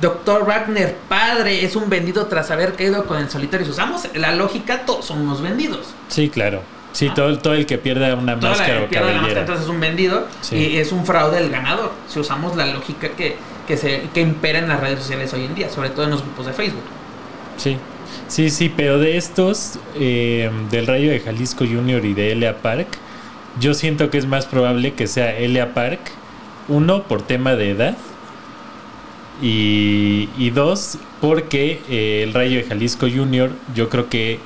[0.00, 3.64] Doctor Wagner, padre, es un vendido tras haber caído con el solitario.
[3.64, 5.86] Si usamos la lógica, todos son unos vendidos.
[6.08, 6.60] Sí, claro.
[6.92, 9.40] Sí, todo, el- todo el que pierda una Toda máscara o pierde la máscara, cabellera.
[9.40, 10.56] entonces es un vendido Sí.
[10.56, 11.92] y es un fraude del ganador.
[12.08, 15.54] Si usamos la lógica que, que, se, que impera en las redes sociales hoy en
[15.54, 16.84] día, sobre todo en los grupos de Facebook.
[17.58, 17.76] Sí.
[18.28, 22.86] Sí, sí, pero de estos, eh, del Rayo de Jalisco Junior y de Elia Park,
[23.60, 26.00] yo siento que es más probable que sea Elia Park,
[26.68, 27.96] uno, por tema de edad,
[29.42, 34.38] y, y dos, porque eh, el Rayo de Jalisco Junior yo creo que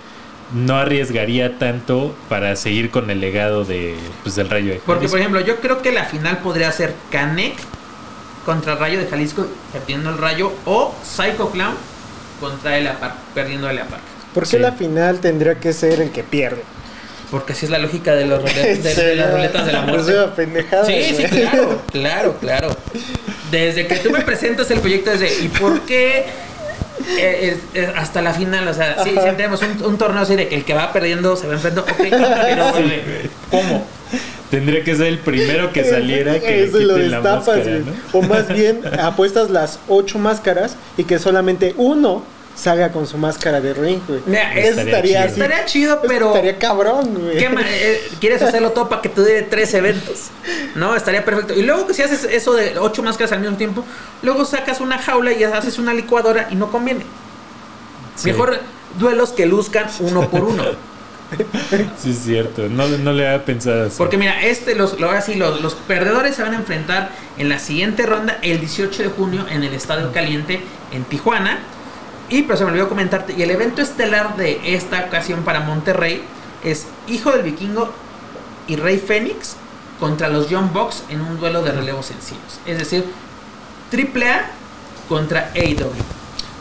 [0.54, 4.86] no arriesgaría tanto para seguir con el legado de, pues, del Rayo de Jalisco.
[4.92, 7.54] Porque, por ejemplo, yo creo que la final podría ser Canek
[8.44, 11.74] contra Rayo de Jalisco perdiendo el Rayo o Psycho Clown
[12.40, 14.02] contra el Park perdiendo el Park.
[14.34, 14.58] ¿Por qué Sí.
[14.58, 16.62] la final tendría que ser el que pierde?
[17.30, 20.12] Porque así es la lógica de, los rule- de, de las ruletas de la muerte.
[20.34, 20.84] pendejada.
[20.84, 22.76] Sí, sí, claro, claro, claro.
[23.50, 26.24] Desde que tú me presentas el proyecto desde ¿y por qué
[27.18, 28.66] eh, es- es hasta la final?
[28.68, 29.30] O sea, sí, Ajá.
[29.30, 31.90] sí tenemos un, un torneo así de que el que va perdiendo se va enfrentando,
[31.92, 33.86] ok, pero eh, ¿cómo?
[34.50, 37.80] Tendría que ser el primero que saliera que Eso lo destapas, máscara.
[38.12, 42.24] O más bien, apuestas las ocho máscaras y que solamente uno
[42.60, 44.20] salga con su máscara de ring, güey.
[44.26, 45.20] Mira, Eso estaría estaría chido.
[45.24, 45.40] así.
[45.40, 47.38] Estaría chido, Eso pero Estaría cabrón, güey.
[47.38, 50.28] ¿qué ma- eh, quieres hacerlo todo para que te dure tres eventos.
[50.74, 51.54] No, estaría perfecto.
[51.54, 53.84] Y luego que si haces eso de ocho máscaras al mismo tiempo,
[54.22, 57.04] luego sacas una jaula y haces una licuadora y no conviene.
[58.16, 58.30] Sí.
[58.32, 58.58] Mejor
[58.98, 60.64] duelos que luzcan uno por uno.
[61.96, 62.68] Sí, es cierto.
[62.68, 63.94] No, no le había pensado así.
[63.98, 67.48] Porque mira, este, los, lo- ahora sí, los, los perdedores se van a enfrentar en
[67.48, 71.60] la siguiente ronda el 18 de junio en el Estadio Caliente en Tijuana.
[72.30, 76.22] Y pero se me olvidó comentarte, y el evento estelar de esta ocasión para Monterrey
[76.64, 77.92] es Hijo del Vikingo
[78.68, 79.56] y Rey Fénix
[79.98, 82.60] contra los Young Bucks en un duelo de relevos sencillos.
[82.66, 83.04] Es decir,
[83.92, 84.50] AAA
[85.08, 85.90] contra AEW.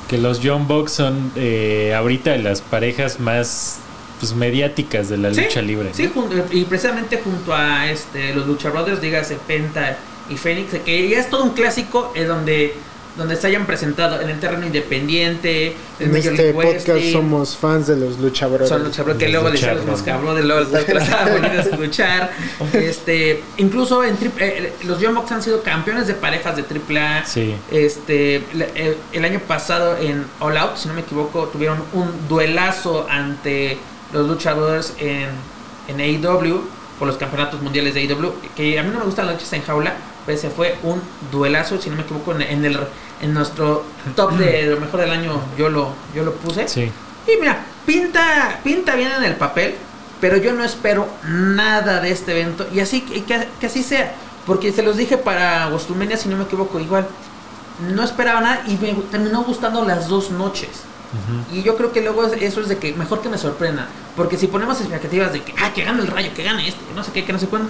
[0.07, 3.77] Que los John Box son eh, ahorita las parejas más
[4.19, 5.91] pues, mediáticas de la Sí, lucha libre.
[5.93, 6.11] Sí,
[6.51, 9.97] y precisamente junto a este los Lucha Brothers, dígase Penta
[10.29, 12.73] y Fénix, que ya es todo un clásico en donde,
[13.19, 17.11] donde se hayan presentado en el terreno independiente, En Major este League podcast Wrestling.
[17.13, 18.69] somos fans de los luchabrothers.
[18.69, 20.71] Son Lucha Brothers, que luego decían los cabrones, luego los
[21.31, 22.31] bonito de escuchar.
[22.73, 27.25] Este, incluso en triple- eh, los Young Bucks han sido campeones de parejas de AAA.
[27.25, 27.55] Sí.
[27.71, 33.05] Este, el, el año pasado en All Out, si no me equivoco, tuvieron un duelazo
[33.09, 33.77] ante
[34.13, 35.27] los Lucha Brothers en,
[35.87, 36.61] en AEW
[36.97, 38.33] por los campeonatos mundiales de AEW.
[38.55, 39.93] Que a mí no me gustan las luchas en jaula,
[40.25, 41.01] pero ese fue un
[41.31, 42.77] duelazo, si no me equivoco, en, en el,
[43.21, 43.83] en nuestro
[44.15, 45.41] top de lo mejor del año.
[45.57, 46.67] Yo lo, yo lo puse.
[46.67, 46.91] Sí.
[47.27, 49.75] Y mira, pinta, pinta bien en el papel,
[50.21, 52.67] pero yo no espero nada de este evento.
[52.73, 54.13] Y así que, que- que así sea.
[54.45, 57.07] Porque se los dije para Gostumenia, si no me equivoco, igual.
[57.93, 60.69] No esperaba nada y me terminó gustando las dos noches.
[61.51, 63.87] Y yo creo que luego es- eso es de que mejor que me sorprenda.
[64.15, 66.93] Porque si ponemos expectativas de que, ah, que gane el rayo, que gane este, que
[66.93, 67.69] no sé qué, que no sé cuándo,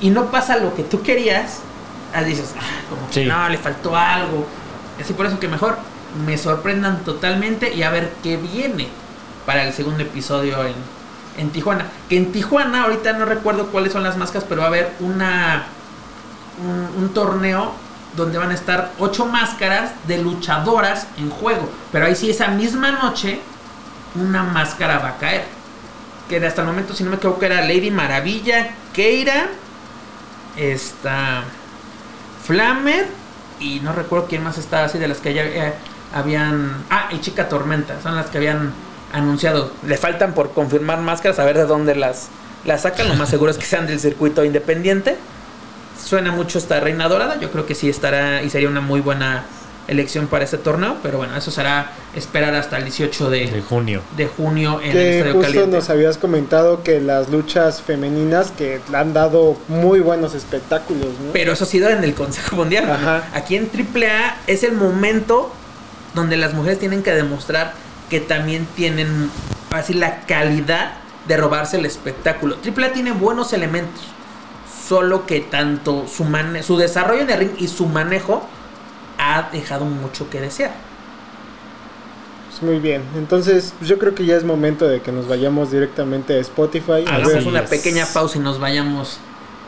[0.00, 1.60] y no pasa lo que tú querías,
[2.14, 3.24] ah, dices, ah, como que Sí.
[3.24, 4.46] no, le faltó algo.
[5.00, 5.78] Así por eso que mejor
[6.24, 8.88] me sorprendan totalmente y a ver qué viene
[9.44, 10.74] para el segundo episodio en,
[11.36, 11.86] en Tijuana.
[12.08, 15.66] Que en Tijuana, ahorita no recuerdo cuáles son las máscaras, pero va a haber una
[16.64, 17.72] un, un torneo
[18.16, 21.68] donde van a estar ocho máscaras de luchadoras en juego.
[21.92, 23.40] Pero ahí sí, esa misma noche,
[24.14, 25.44] una máscara va a caer.
[26.28, 29.48] Que hasta el momento, si no me equivoco, era Lady Maravilla, Keira,
[30.56, 31.44] esta
[32.44, 33.06] Flamer
[33.60, 35.74] y no recuerdo quién más estaba así de las que ya eh,
[36.14, 36.84] habían.
[36.90, 38.72] Ah, y Chica Tormenta, son las que habían
[39.12, 39.72] anunciado.
[39.86, 42.28] Le faltan por confirmar máscaras, a ver de dónde las,
[42.64, 43.08] las sacan.
[43.08, 45.16] Lo más seguro es que sean del circuito independiente.
[46.02, 49.44] Suena mucho esta Reina Dorada, yo creo que sí estará y sería una muy buena
[49.88, 54.02] elección para este torneo, pero bueno, eso será esperar hasta el 18 De de, junio.
[54.16, 55.76] de junio en el Que Estadio justo Caliente.
[55.76, 61.32] nos habías comentado que las luchas femeninas que han dado muy buenos espectáculos, ¿no?
[61.32, 62.86] Pero eso ha sido en el Consejo Mundial.
[62.86, 62.94] ¿no?
[62.94, 63.24] Ajá.
[63.34, 65.52] Aquí en AAA es el momento
[66.14, 67.74] donde las mujeres tienen que demostrar
[68.10, 69.30] que también tienen
[69.70, 70.92] así la calidad
[71.28, 72.56] de robarse el espectáculo.
[72.64, 74.00] AAA tiene buenos elementos,
[74.88, 78.48] solo que tanto su, mane- su desarrollo en el ring y su manejo
[79.34, 80.72] ha dejado mucho que desear.
[82.50, 86.34] Pues muy bien, entonces yo creo que ya es momento de que nos vayamos directamente
[86.34, 87.04] a Spotify.
[87.06, 89.18] A Hagamos ver, una pequeña pausa y nos vayamos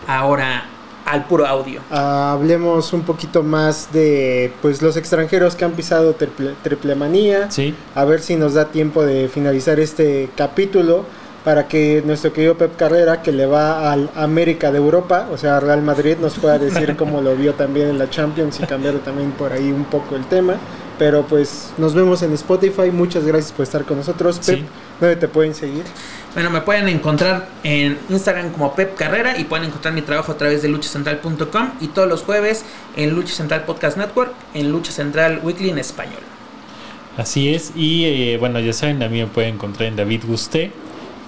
[0.06, 0.64] ahora
[1.04, 1.80] al puro audio.
[1.90, 7.50] ah, hablemos un poquito más de pues los extranjeros que han pisado triple, triple manía.
[7.50, 11.04] Sí, A ver si nos da tiempo de finalizar este capítulo
[11.48, 15.56] para que nuestro querido Pep Carrera, que le va al América de Europa, o sea,
[15.56, 18.96] a Real Madrid, nos pueda decir cómo lo vio también en la Champions y cambiar
[18.96, 20.56] también por ahí un poco el tema.
[20.98, 22.90] Pero pues nos vemos en Spotify.
[22.92, 24.36] Muchas gracias por estar con nosotros.
[24.42, 24.56] Sí.
[24.56, 24.66] Pep,
[25.00, 25.84] ¿dónde te pueden seguir?
[26.34, 30.36] Bueno, me pueden encontrar en Instagram como Pep Carrera y pueden encontrar mi trabajo a
[30.36, 35.40] través de luchacentral.com y todos los jueves en Lucha Central Podcast Network, en Lucha Central
[35.42, 36.20] Weekly en español.
[37.16, 37.72] así es.
[37.74, 40.72] Y eh, bueno, ya saben, a mí me pueden encontrar en David Gusté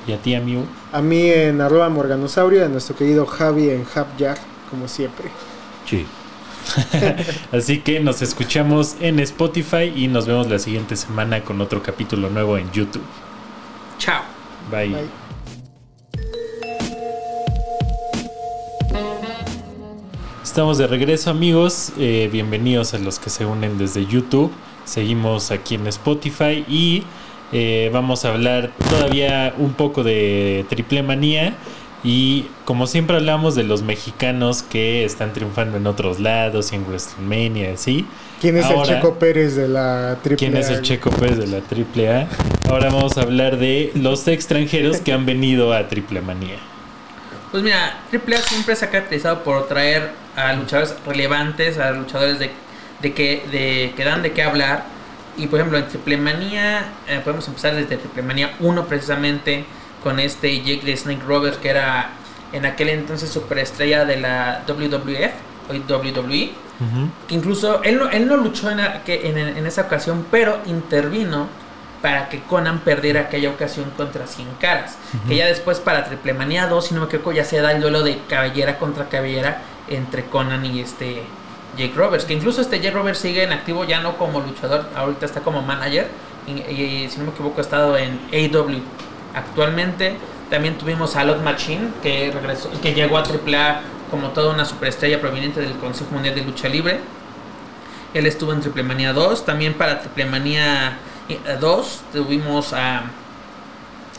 [0.06, 0.64] y a ti, amigo.
[0.92, 4.38] A mí en arroba morganosaurio, a nuestro querido Javi en Javyar,
[4.70, 5.30] como siempre.
[5.86, 6.06] Sí.
[7.52, 12.28] Así que nos escuchamos en Spotify y nos vemos la siguiente semana con otro capítulo
[12.30, 13.02] nuevo en YouTube.
[13.98, 14.22] Chao.
[14.70, 14.88] Bye.
[14.88, 15.20] Bye.
[20.42, 24.50] Estamos de regreso amigos, Eh, bienvenidos a los que se unen desde YouTube,
[24.84, 27.04] seguimos aquí en Spotify y
[27.52, 31.54] eh, vamos a hablar todavía un poco de triple manía
[32.02, 36.84] y como siempre hablamos de los mexicanos que están triunfando en otros lados y en
[36.86, 38.06] WrestleMania, ¿sí?
[38.40, 40.74] ¿Quién es Ahora- el Checo Pérez de la triple ¿Quién es A?
[40.74, 42.28] el Checo Pérez de la triple A?
[42.70, 46.56] Ahora vamos a hablar de los extranjeros que han venido a triple manía.
[47.50, 52.50] Pues mira, AAA siempre se ha caracterizado por traer a luchadores relevantes, a luchadores de,
[53.02, 54.84] de que, de, que dan de qué hablar.
[55.36, 59.64] Y por ejemplo, en Triple Manía, eh, podemos empezar desde Triple Manía 1 precisamente,
[60.02, 62.10] con este Jake the Snake Roberts, que era
[62.52, 66.50] en aquel entonces superestrella de la WWF, hoy WWE.
[67.28, 71.46] Que incluso él no, él no luchó en, en esa ocasión, pero intervino
[72.00, 74.96] para que Conan perdiera aquella ocasión contra Cien Caras.
[75.28, 77.80] Que ya después para Triple Manía 2, si no me equivoco, ya se da el
[77.80, 81.22] duelo de cabellera contra cabellera entre Conan y este
[81.76, 82.24] Jake Roberts.
[82.24, 85.62] Que incluso este Jake Roberts sigue en activo ya no como luchador, ahorita está como
[85.62, 86.08] manager.
[86.46, 88.80] Y, y si no me equivoco, ha estado en AW
[89.34, 90.16] actualmente.
[90.50, 95.20] También tuvimos a Lot Machine, que regresó, que llegó a AAA como toda una superestrella
[95.20, 97.00] proveniente del Consejo Mundial de Lucha Libre.
[98.12, 99.44] Él estuvo en Triple Manía 2.
[99.44, 103.04] También para Triple Manía eh, 2 tuvimos a,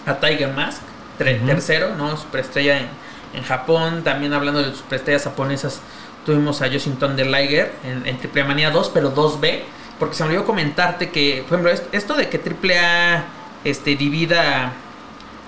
[0.05, 0.81] a Tiger Mask,
[1.17, 2.15] tercero, ¿no?
[2.15, 2.87] Superestrella en,
[3.33, 4.03] en Japón.
[4.03, 5.81] También hablando de superestrellas japonesas,
[6.25, 9.61] tuvimos a Yoshington de Liger en, en Triple Manía 2, pero 2B.
[9.99, 13.25] Porque se me olvidó comentarte que, por ejemplo, est- esto de que Triple A
[13.63, 14.71] este, divida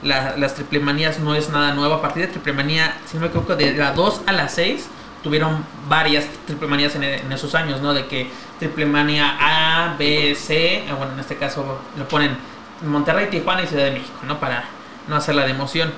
[0.03, 1.93] la- las triple manías no es nada nuevo.
[1.95, 4.87] A partir de triple manía, si no me equivoco, de la 2 a la 6
[5.23, 7.93] tuvieron varias triple manías en, en esos años, ¿no?
[7.93, 8.27] De que
[8.59, 12.35] triple manía A, B, C, eh, bueno, en este caso lo ponen
[12.81, 14.39] Monterrey, Tijuana y Ciudad de México, ¿no?
[14.39, 14.65] Para
[15.07, 15.91] no hacer la de emoción.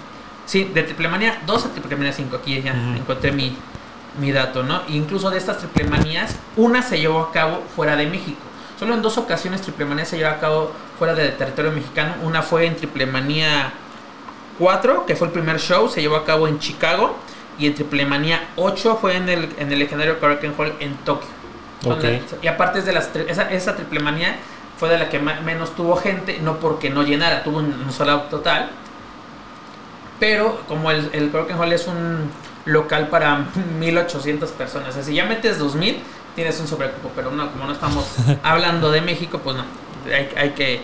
[0.46, 3.58] Sí, de triple manía 2 a triple manía 5, aquí ya encontré mi,
[4.20, 4.82] mi dato, ¿no?
[4.88, 8.40] Incluso de estas triple manías, una se llevó a cabo fuera de México.
[8.80, 12.14] Solo en dos ocasiones triple manía se llevó a cabo fuera del territorio mexicano.
[12.24, 13.72] Una fue en triple manía
[14.60, 17.16] 4, que fue el primer show, se llevó a cabo en Chicago.
[17.58, 21.30] Y en Triple Manía 8 fue en el, en el legendario Korakuen Hall en Tokio.
[21.86, 21.90] Ok.
[21.92, 24.36] Donde- Y aparte es de las esa, esa Triple Manía
[24.78, 28.10] fue de la que menos tuvo gente, no porque no llenara, tuvo un, un sold
[28.10, 28.72] out total.
[30.20, 32.30] Pero como el, el Hall es un
[32.66, 33.46] local para
[33.80, 36.00] 1800 personas, o sea, si ya metes 2000,
[36.36, 37.12] tienes un sobrecupo.
[37.16, 38.06] Pero no, como no estamos
[38.44, 39.64] hablando de México, pues no,
[40.14, 40.82] hay, hay que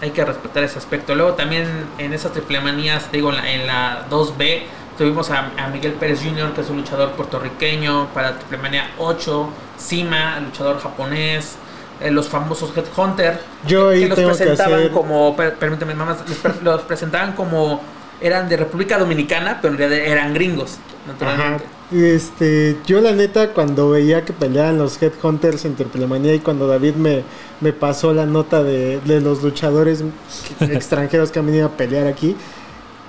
[0.00, 1.14] hay que respetar ese aspecto.
[1.14, 1.64] Luego también
[1.98, 4.62] en esas triple manías, te digo, en la, en la 2B
[4.98, 9.48] tuvimos a, a Miguel Pérez Jr., que es un luchador puertorriqueño, para triple manía 8,
[9.78, 11.54] Sima, luchador japonés,
[12.00, 15.94] eh, los famosos Headhunter, Yo ahí que los tengo que presentaban hacer- como, per- permíteme,
[15.94, 16.16] mamás,
[16.62, 17.80] los presentaban como
[18.22, 21.64] eran de República Dominicana, pero en realidad eran gringos, naturalmente.
[21.92, 26.94] Este, yo la neta cuando veía que peleaban los Headhunters en Triplemanía y cuando David
[26.94, 27.22] me,
[27.60, 30.02] me pasó la nota de, de los luchadores
[30.60, 32.34] extranjeros que han venido a pelear aquí,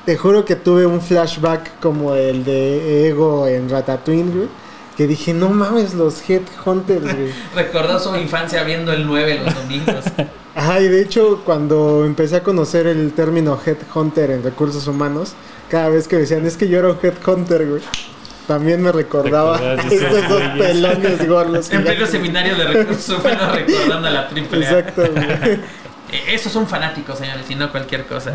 [0.06, 4.48] te juro que tuve un flashback como el de Ego en Ratatouille, güey,
[4.98, 7.32] que dije, no mames, los Headhunters, güey.
[7.56, 10.06] Recordó su infancia viendo el 9 los domingos.
[10.56, 15.34] Ajá, y de hecho, cuando empecé a conocer el término Headhunter en recursos humanos,
[15.70, 17.82] cada vez que decían, es que yo era un Headhunter, güey,
[18.48, 21.72] también me recordaba ¿Te acordabas de esos estos dos pelones gordos.
[21.72, 24.80] en pleno seminario de recursos humanos recordando a la triple A.
[24.80, 25.60] Exacto, güey.
[26.12, 28.34] Eh, Esos son fanáticos, señores, y no cualquier cosa.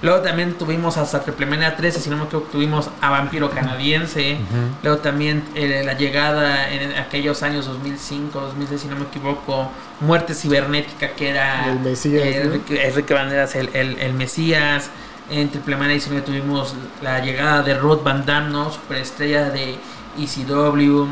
[0.00, 4.38] Luego también tuvimos hasta Triplemania 13, si no me equivoco, tuvimos a Vampiro Canadiense.
[4.82, 10.34] Luego también eh, la llegada en aquellos años 2005, 2006, si no me equivoco, Muerte
[10.34, 12.74] Cibernética, que era El Mesías, eh, ¿no?
[12.76, 14.90] Enrique, Banderas, el, el, el Mesías.
[15.30, 18.70] En Triplemania 19 tuvimos la llegada de Ruth Van Damme, ¿no?
[18.72, 19.76] Superestrella de
[20.16, 21.06] ECW.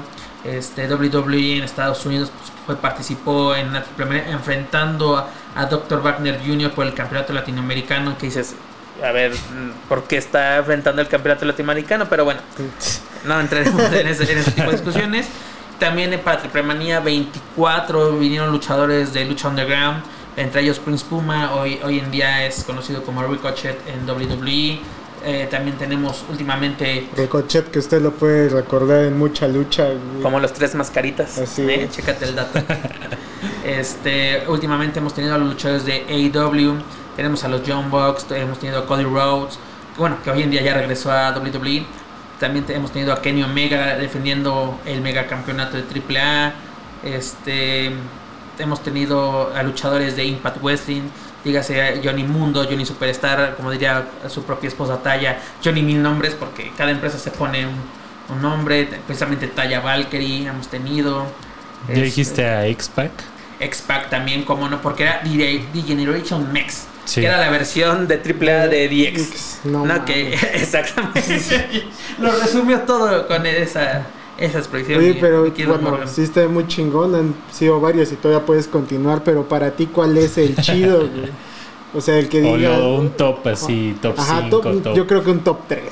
[0.45, 6.01] Este, WWE en Estados Unidos pues, fue, participó en la Triplemania enfrentando a, a Dr.
[6.03, 6.71] Wagner Jr.
[6.71, 8.17] por el campeonato latinoamericano.
[8.17, 8.55] Que dices,
[9.03, 9.33] a ver,
[9.89, 12.07] ¿por qué está enfrentando el campeonato latinoamericano?
[12.09, 12.41] Pero bueno,
[13.25, 15.29] no entraremos en ese, en ese tipo de discusiones.
[15.79, 20.03] También para Triplemanía 24 vinieron luchadores de Lucha Underground,
[20.37, 24.81] entre ellos Prince Puma, hoy, hoy en día es conocido como Ricochet en WWE.
[25.25, 29.85] Eh, también tenemos últimamente Ricochet, que usted lo puede recordar en mucha lucha.
[29.87, 30.23] güey.
[30.23, 31.39] como los tres mascaritas.
[31.39, 31.89] Así ¿eh?
[31.91, 32.61] Chécate el dato.
[33.67, 36.77] este, últimamente hemos tenido a los luchadores de AEW,
[37.17, 39.59] tenemos a los John Bucks, hemos tenido a Cody Rhodes,
[39.97, 41.85] bueno, que hoy en día ya regresó a WWE.
[42.39, 46.53] También hemos tenido a Kenny Omega defendiendo el megacampeonato de AAA.
[47.03, 47.93] Este,
[48.59, 51.03] hemos tenido a luchadores de Impact Wrestling,
[51.45, 56.73] dígase Johnny Mundo, Johnny Superstar, como diría su propia esposa Taya, Johnny Mil Nombres, porque
[56.77, 57.75] cada empresa se pone un,
[58.29, 61.27] un nombre, precisamente Taya Valkyrie hemos tenido.
[61.89, 63.11] ¿Ya dijiste a X-Pac?
[63.61, 67.21] X-Pac también, como no, porque era The, Generation Mex, Sí.
[67.23, 69.61] que era la versión de AAA de DX.
[69.65, 71.41] No, No, que exactamente.
[72.21, 74.99] Lo resumió todo con esa, esa expresión.
[74.99, 79.23] Oye, mi- pero bueno, sí está muy chingón, han sido varios y todavía puedes continuar,
[79.25, 81.31] pero para ti, ¿cuál es el chido, güey?
[81.95, 82.77] O sea, el que O diga...
[82.77, 84.95] lo- un top así, top 5, Ajá, top- top.
[84.97, 85.83] yo creo que un top 3.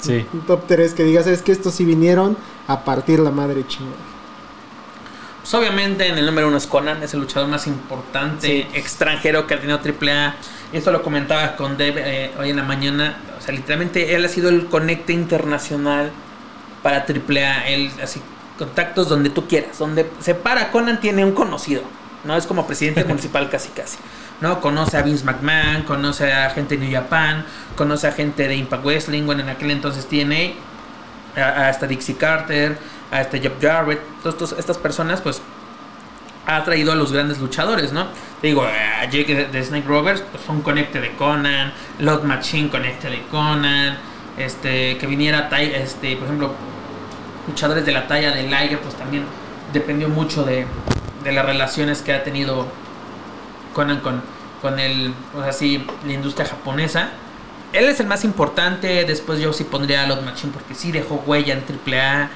[0.00, 0.26] Sí.
[0.34, 3.94] Un top 3 que digas, es que estos sí vinieron a partir la madre chingón.
[5.44, 8.66] Pues obviamente en el número uno es Conan, es el luchador más importante Sí.
[8.72, 10.36] extranjero que ha tenido AAA.
[10.72, 13.18] Esto lo comentaba con Deb eh, hoy en la mañana.
[13.38, 16.12] O sea, literalmente él ha sido el conecte internacional
[16.82, 17.68] para AAA.
[17.68, 18.22] Él, así,
[18.58, 19.78] contactos donde tú quieras.
[19.78, 21.82] Donde se para, Conan tiene un conocido.
[22.24, 22.38] ¿no?
[22.38, 23.98] Es como presidente municipal casi casi.
[24.40, 24.62] ¿no?
[24.62, 27.44] Conoce a Vince McMahon, conoce a gente de New Japan,
[27.76, 30.54] conoce a gente de Impact Wrestling, bueno, en aquel entonces tiene
[31.36, 32.78] a, a esta Dixie Carter,
[33.14, 35.40] a este Jeff Jarrett, todas estos- estas personas, pues
[36.46, 38.08] ha traído a los grandes luchadores, ¿no?
[38.40, 43.08] Te digo, a Jake de, Snake Rovers, pues un conecte de Conan, Lot Machine conecte
[43.08, 43.96] de Conan,
[44.36, 46.52] este, que viniera, este, por ejemplo,
[47.46, 49.24] luchadores de la talla de Liger, pues también
[49.72, 50.66] dependió mucho de,
[51.22, 52.66] de las relaciones que ha tenido
[53.72, 54.20] Conan con,
[54.60, 57.10] con el, pues así, la industria japonesa.
[57.72, 61.22] Él es el más importante, después yo sí pondría a Lot Machine porque sí dejó
[61.26, 62.28] huella en AAA.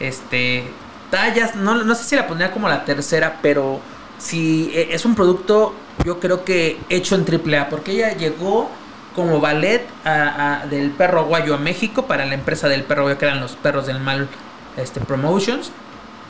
[0.00, 0.64] Este,
[1.10, 3.80] tallas, no, no sé si la pondría como la tercera, pero
[4.18, 8.70] si es un producto, yo creo que hecho en AAA, porque ella llegó
[9.14, 13.18] como ballet a- a- del perro guayo a México para la empresa del perro guayo,
[13.18, 14.28] que eran los perros del mal
[14.76, 15.70] este, Promotions.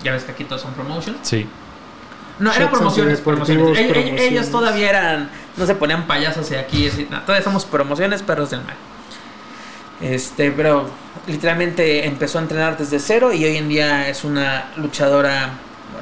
[0.02, 1.16] Ya ves que aquí todos son promotions.
[1.22, 1.46] Sí.
[2.38, 3.78] No, eran promociones, promociones.
[3.78, 4.20] Ellos, promociones.
[4.20, 8.50] ellos todavía eran, no se ponían payasos y aquí, así, no, todavía somos promociones, perros
[8.50, 8.74] del mal.
[10.00, 10.88] Este, pero
[11.26, 15.50] literalmente empezó a entrenar desde cero y hoy en día es una luchadora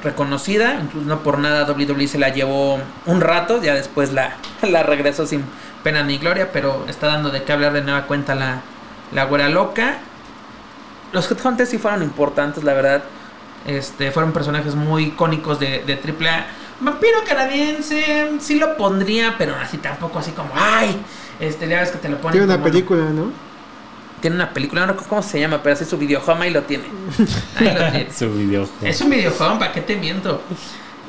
[0.02, 4.82] reconocida, incluso no por nada WWE se la llevó un rato, ya después la, la
[4.82, 5.44] regresó sin
[5.82, 8.62] pena ni gloria, pero está dando de qué hablar de nueva cuenta la,
[9.12, 9.98] la güera loca.
[11.12, 13.02] Los Headhunters sí fueron importantes, la verdad.
[13.66, 16.46] Este, fueron personajes muy icónicos de, de AAA.
[16.80, 20.96] Vampiro canadiense, sí lo pondría, pero así tampoco así como, ay,
[21.38, 22.40] este, ya ves que te lo ponen.
[22.40, 23.51] Tiene una película, ¿no?
[24.22, 26.84] Tiene una película, no recuerdo cómo se llama, pero así su videojuego ahí lo tiene.
[27.58, 28.08] Ahí lo tiene.
[28.16, 28.70] Su videojuego.
[28.86, 30.40] Es un videojuego, ¿para qué te miento?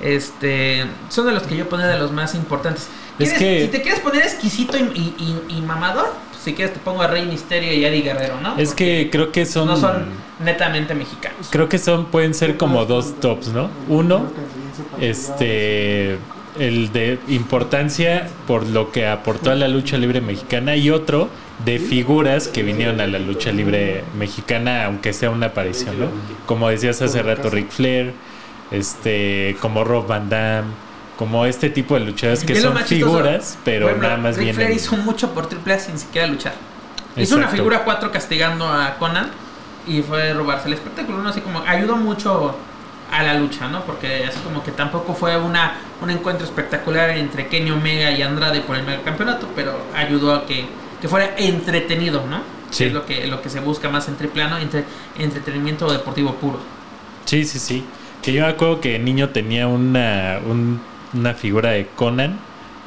[0.02, 2.88] Este, son de los que yo pondría de los más importantes.
[3.19, 5.15] Es ¿Quieres- que- Si te quieres poner exquisito y, y-
[5.49, 8.58] y- y mamador, pues, si quieres te pongo a Rey Misterio y Eddie Guerrero, ¿no?
[8.58, 9.67] Es Porque que creo que son.
[9.67, 10.08] no son
[10.43, 11.47] netamente mexicanos.
[11.52, 13.69] Creo que son, pueden ser como dos tops, ¿no?
[13.88, 14.26] Uno,
[14.99, 16.17] este,
[16.60, 21.30] el de importancia por lo que aportó a la lucha libre mexicana y otro
[21.66, 26.08] de figuras que vinieron a la lucha libre mexicana, aunque sea una aparición, ¿no?
[26.46, 28.13] Como decías hace rato, Ric Flair,
[28.72, 30.72] este, como Rob Van Damme,
[31.18, 34.56] como este tipo de luchadores que son figuras, pero nada más Ric vienen.
[34.56, 36.54] Flair hizo mucho por Triple A sin siquiera luchar.
[37.16, 39.30] Hizo una figura 4 castigando a Conan
[39.88, 41.30] y fue robarse el espectáculo, ¿no?
[41.30, 42.58] Así como ayudó mucho
[43.12, 43.84] a la lucha, ¿no?
[43.84, 48.62] Porque así como que tampoco fue una, un encuentro espectacular entre Kenny Omega y Andrade
[48.62, 50.66] por el megacampeonato, pero ayudó a que,
[51.01, 52.41] que fuera entretenido, ¿no?
[52.70, 52.84] Sí.
[52.84, 54.58] Que es lo que, lo que se busca más en triple A, ¿no?
[54.58, 54.84] Entre,
[55.18, 56.60] entretenimiento deportivo puro.
[57.26, 57.86] Sí, sí, sí.
[58.22, 60.82] Que yo me acuerdo que de niño tenía una, un-
[61.14, 62.39] una figura de Conan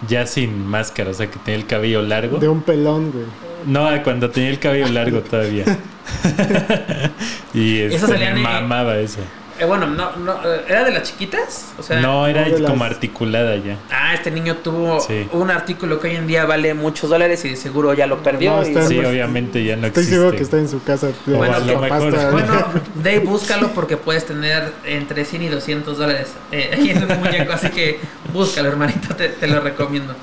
[0.09, 2.39] ya sin máscara, o sea, que tenía el cabello largo.
[2.39, 3.25] De un pelón, güey.
[3.67, 5.65] No, cuando tenía el cabello largo todavía.
[7.55, 9.21] y Eso este, salía me en- mamaba eso.
[9.59, 11.73] Eh, bueno, no, no, eh, ¿era de las chiquitas?
[11.79, 13.79] O sea, No, era no como las- articulada ya.
[13.91, 15.27] Ah, este niño tuvo Sí.
[15.33, 18.51] un artículo que hoy en día vale muchos dólares y seguro ya lo perdió.
[18.57, 20.15] No, y- está- Sí, Pues, obviamente ya no Estoy existe.
[20.21, 21.09] seguro que está en su casa.
[21.25, 22.11] Bueno, los a lo papás mejor.
[22.13, 22.31] todavía.
[22.33, 27.19] Bueno, Dave, búscalo porque puedes tener entre 100 y 200 dólares eh, ahí en el
[27.19, 27.53] muñeco.
[27.53, 27.99] Así que
[28.33, 30.15] búscalo, hermanito, te, te lo recomiendo.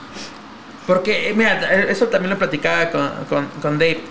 [0.86, 4.02] Porque, eh, mira, eh, eso también lo platicaba con, con, con Dave.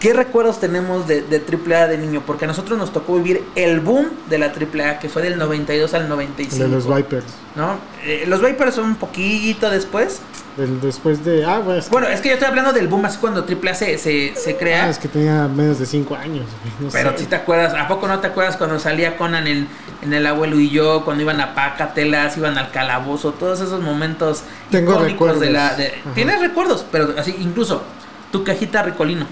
[0.00, 2.22] ¿Qué recuerdos tenemos de, de AAA de niño?
[2.26, 5.94] Porque a nosotros nos tocó vivir el boom de la AAA, que fue del 92
[5.94, 6.64] al 95.
[6.64, 7.24] de los Vipers.
[7.54, 7.76] ¿no?
[8.04, 10.20] Eh, los Vipers son un poquito después.
[10.58, 11.44] Del- después de.
[11.46, 11.78] Ah, güey.
[11.78, 14.34] es que- Bueno, es que yo estoy hablando del boom así cuando AAA se, se,
[14.36, 14.84] se crea.
[14.84, 16.44] ah, es que tenía menos de 5 años.
[16.78, 19.66] No Pero si te acuerdas, ¿a poco no te acuerdas cuando salía Conan en,
[20.02, 21.04] en El Abuelo y yo?
[21.06, 25.04] Cuando iban a Pacatelas, iban al calabozo, todos esos momentos Tengo de la...
[25.06, 25.40] recuerdos.
[25.40, 25.56] de-
[25.88, 26.14] Ajá.
[26.14, 27.82] Tienes recuerdos, pero así, incluso
[28.30, 29.26] tu cajita Ricolino.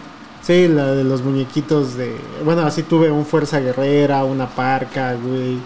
[0.46, 2.16] Sí, la de los muñequitos de.
[2.44, 5.58] Bueno, así tuve un Fuerza Guerrera, una parca, güey.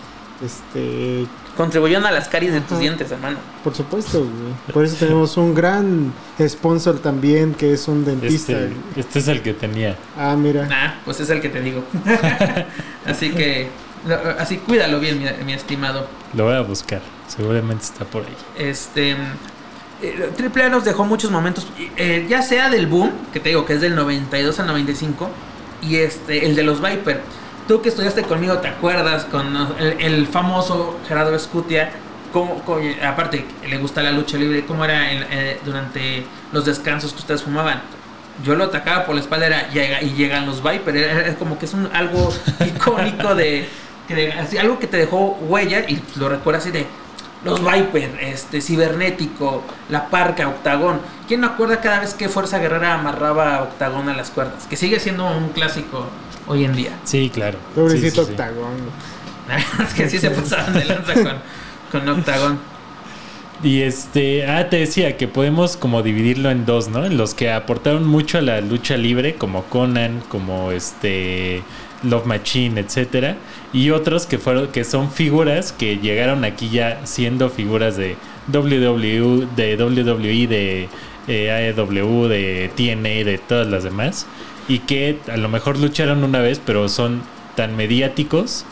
[0.44, 1.26] Este.
[1.56, 3.38] Contribuyeron a las caries de tus dientes, hermano.
[3.64, 4.52] Por supuesto, güey.
[4.72, 6.12] Por eso tenemos un gran
[6.46, 8.52] sponsor también, que es un dentista.
[8.52, 9.96] Este, este es el que tenía.
[10.16, 10.68] Ah, mira.
[10.70, 11.82] Ah, pues es el que te digo.
[13.06, 13.68] así que,
[14.06, 16.06] lo- así cuídalo bien, mi, mi estimado.
[16.34, 17.00] Lo voy a buscar.
[17.26, 18.36] Seguramente está por ahí.
[18.56, 19.16] Este.
[20.02, 23.64] Eh, Triple A nos dejó muchos momentos, eh, ya sea del boom, que te digo
[23.64, 25.28] que es del 92 al 95,
[25.82, 27.20] y este, el de los Viper.
[27.66, 29.24] Tú que estudiaste conmigo, ¿te acuerdas?
[29.26, 31.90] Con el, el famoso Gerardo Escutia,
[32.32, 37.18] cómo, cómo- aparte le gusta la lucha libre, cómo era eh, durante los descansos que
[37.18, 37.82] ustedes fumaban.
[38.44, 41.66] Yo lo atacaba por la espalda era, llega, y llegan los Viper, era como que
[41.66, 42.32] es un, algo
[42.66, 43.68] icónico de,
[44.06, 46.86] que de- así, algo que te dejó huella y lo recuerdas así de,
[47.44, 51.00] los Viper, este, Cibernético, La Parca, Octagón.
[51.26, 54.66] ¿Quién no acuerda cada vez que Fuerza Guerrera amarraba a Octagón a las cuerdas?
[54.68, 56.06] Que sigue siendo un clásico
[56.46, 56.90] hoy en día.
[57.04, 57.58] Sí, claro.
[57.74, 58.30] Pobrecito Sí, sí, sí.
[58.32, 58.74] Octagón.
[59.48, 61.36] La verdad es que sí se pasaban de lanza con,
[61.92, 62.58] con Octagón.
[63.62, 67.04] Y este, ah, te decía que podemos como dividirlo en dos, ¿no?
[67.04, 71.62] En los que aportaron mucho a la lucha libre, como Conan, como este
[72.02, 73.36] Love Machine, etcétera,
[73.72, 78.16] y otros que fueron que son figuras que llegaron aquí ya siendo figuras de
[78.52, 80.88] WWE, de de
[81.28, 84.26] eh, AEW, de TNA, de todas las demás,
[84.68, 87.22] y que a lo mejor lucharon una vez, pero son
[87.54, 88.64] tan mediáticos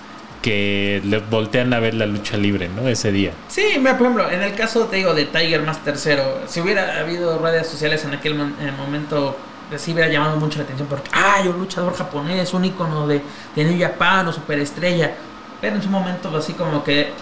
[0.42, 2.86] que le voltean a ver la lucha libre, ¿no?
[2.88, 3.32] Ese día.
[3.48, 7.00] Sí, mira, por ejemplo, en el caso, te digo, de Tiger Mask tercero, si hubiera
[7.00, 9.36] habido redes sociales en aquel momento,
[9.76, 13.22] sí hubiera llamado mucho la atención porque, ay, un luchador japonés, un icono de,
[13.54, 15.14] de New Japan o superestrella.
[15.60, 17.12] Pero en su momento, así como que,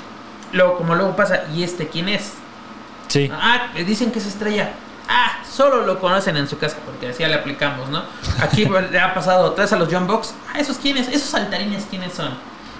[0.52, 2.34] luego, como luego pasa, ¿y este quién es?
[3.08, 3.30] Sí.
[3.32, 4.72] Ah, dicen que es estrella.
[5.08, 8.02] Ah, solo lo conocen en su casa, porque así le aplicamos, ¿no?
[8.40, 10.34] Aquí le ha pasado, traes a los John Box.
[10.52, 11.08] Ah, ¿esos quiénes?
[11.08, 12.30] ¿Esos saltarines quiénes son?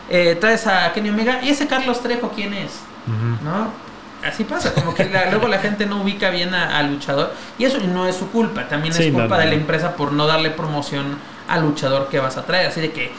[0.08, 1.40] Eh, traes a Kenny Omega.
[1.42, 2.80] ¿Y ese Carlos Trejo quién es?
[3.42, 3.68] ¿No?
[4.24, 7.32] Así pasa, como que la- luego la gente no ubica bien a- al luchador.
[7.58, 10.12] Y eso no es su culpa, también Sí, es culpa no, de la empresa por
[10.12, 11.18] no darle promoción
[11.48, 12.68] al luchador que vas a traer.
[12.68, 13.12] Así de que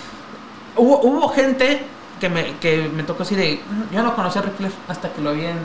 [0.76, 1.84] hubo, hubo gente
[2.20, 5.10] que me, que me tocó así de, "Mm, yo no conocía a Ric Flair hasta
[5.10, 5.60] que lo vi en,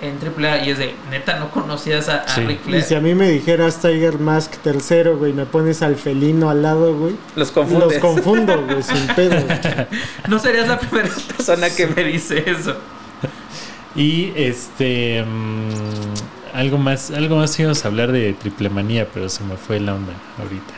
[0.00, 2.40] en AAA y es de, neta, no conocías a, a Sí.
[2.46, 6.48] Ric Y si a mí me dijeras Tiger Mask tercero, güey, me pones al felino
[6.48, 7.16] al lado, güey.
[7.36, 9.36] Los Los confundo, güey, sin pedo.
[10.28, 12.76] no serías la primera persona que me dice eso.
[13.96, 19.42] Y este mm, algo más, algo más íbamos a hablar de triple manía, pero se
[19.44, 20.74] me fue la onda ahorita.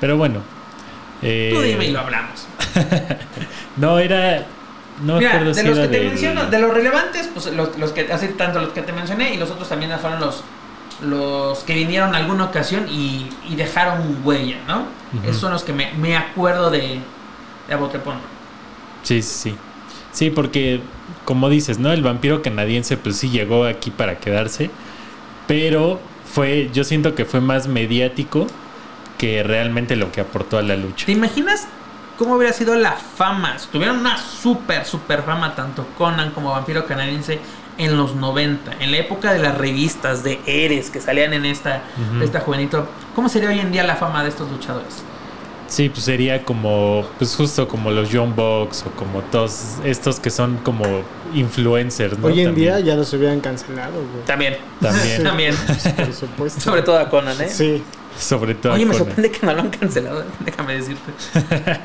[0.00, 0.40] Pero bueno.
[1.22, 2.46] eh, Tú dime y lo hablamos.
[3.76, 4.46] No, era.
[5.02, 7.92] No Mira, acuerdo de si los que te menciono, de los relevantes, pues los, los
[7.92, 10.44] que, así tanto los que te mencioné y los otros también fueron los,
[11.00, 14.84] los que vinieron alguna ocasión y, y dejaron huella, ¿no?
[15.24, 17.00] Esos son los que me, me acuerdo de,
[17.66, 18.22] de a bote pronto.
[19.02, 19.56] Sí, sí, sí.
[20.12, 20.80] Sí, porque,
[21.24, 21.92] como dices, ¿no?
[21.92, 24.70] El vampiro canadiense, pues sí llegó aquí para quedarse.
[25.46, 26.70] Pero fue.
[26.72, 28.46] Yo siento que fue más mediático
[29.18, 31.06] que realmente lo que aportó a la lucha.
[31.06, 31.66] ¿Te imaginas
[32.16, 33.56] cómo hubiera sido la fama?
[33.70, 37.38] Tuvieron una súper, súper fama, tanto Conan como Vampiro Canadiense,
[37.78, 41.82] en los 90, en la época de las revistas de Eres que salían en esta,
[42.22, 42.86] esta juvenito.
[43.14, 45.02] ¿Cómo sería hoy en día la fama de estos luchadores?
[45.70, 50.28] Sí, pues sería como, pues justo como los John Box o como todos estos que
[50.28, 50.84] son como
[51.32, 52.26] influencers, ¿no?
[52.26, 52.54] Hoy en También.
[52.74, 54.24] día ya los hubieran cancelado, güey.
[54.26, 54.56] También.
[54.80, 55.22] También.
[55.22, 55.54] También.
[55.96, 56.60] Por supuesto.
[56.60, 57.48] Sobre todo a Conan, ¿eh?
[57.48, 57.82] Sí.
[58.18, 58.72] Sobre todo.
[58.74, 61.12] Oye, me sorprende que no lo han cancelado, déjame decirte.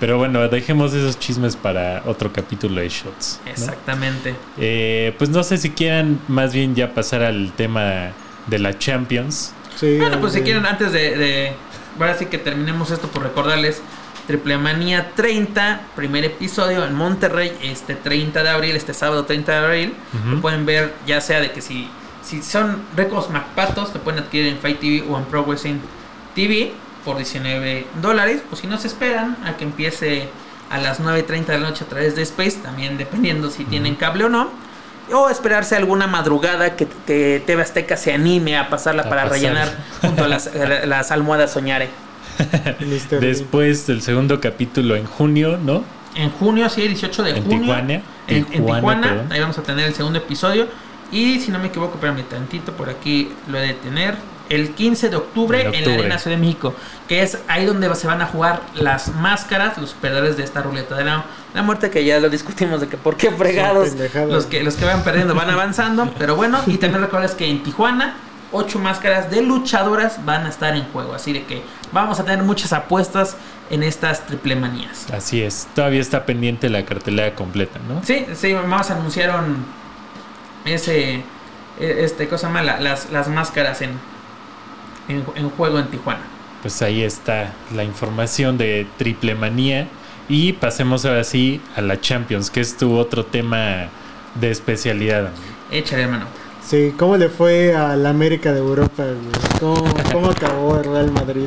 [0.00, 3.40] Pero bueno, dejemos esos chismes para otro capítulo de Shots.
[3.44, 3.50] ¿no?
[3.50, 4.34] Exactamente.
[4.58, 8.12] Eh, pues no sé si quieran más bien ya pasar al tema
[8.46, 9.52] de la Champions.
[9.76, 11.52] Sí, Bueno, pues si quieren, antes de, de-
[11.98, 13.82] Ahora sí que terminemos esto por recordarles.
[14.26, 19.58] Triple Manía 30, primer episodio en Monterrey, este 30 de abril, este sábado 30 de
[19.58, 19.94] abril.
[20.14, 20.36] Ujú.
[20.36, 21.90] Lo pueden ver, ya sea de que si,
[22.22, 25.78] si son récords MacPatos, lo pueden adquirir en Fight TV o en Pro Wrestling
[26.34, 26.72] TV
[27.04, 28.42] por 19 dólares.
[28.50, 30.28] O si no se esperan a que empiece
[30.70, 34.24] a las 9.30 de la noche a través de Space, también dependiendo si tienen cable
[34.24, 34.50] o no.
[35.12, 39.38] O esperarse alguna madrugada que, que TV Azteca se anime a pasarla A para pasar.
[39.38, 39.68] rellenar
[40.00, 41.88] junto a las, a las almohadas Soñare.
[43.20, 45.84] Después del segundo capítulo en junio, ¿no?
[46.14, 47.60] En junio, sí, 18 de En junio.
[47.60, 48.02] Tijuana.
[48.26, 49.32] En, en Tijuana, Tijuana, perdón.
[49.32, 50.68] ahí vamos a tener el segundo episodio.
[51.12, 54.16] Y si no me equivoco, espérame tantito, por aquí lo he de tener.
[54.48, 55.94] El 15 de octubre, En en la.
[55.94, 56.74] Arena Ciudad de México,
[57.08, 60.96] que es ahí donde se van a jugar las máscaras, los perdedores de esta ruleta
[60.96, 61.24] de la,
[61.54, 63.90] la muerte, que ya lo discutimos de que por qué fregados
[64.28, 66.12] los que, los que van perdiendo van avanzando.
[66.18, 68.16] Pero bueno, y también recuerdas que en Tijuana,
[68.52, 71.14] ocho máscaras de luchadoras van a estar en juego.
[71.14, 73.36] Así de que vamos a tener muchas apuestas
[73.70, 75.06] en estas triple manías.
[75.12, 75.68] Así es.
[75.74, 78.02] Todavía está pendiente la cartelera completa, ¿no?
[78.04, 79.64] Sí, sí, más anunciaron
[80.64, 81.22] ese, e-
[81.80, 83.90] este, cosa mala, las, las máscaras en,
[85.08, 86.20] en, en juego en Tijuana.
[86.62, 89.86] Pues ahí está la información de Triple Manía.
[90.28, 93.88] Y pasemos ahora sí a la Champions, que es tu otro tema
[94.34, 95.30] de especialidad.
[95.70, 96.26] Échale, hermano.
[96.66, 99.04] Sí, ¿cómo le fue a la América de Europa?
[99.04, 99.60] güey?
[99.60, 101.46] ¿Cómo, cómo acabó el Real Madrid?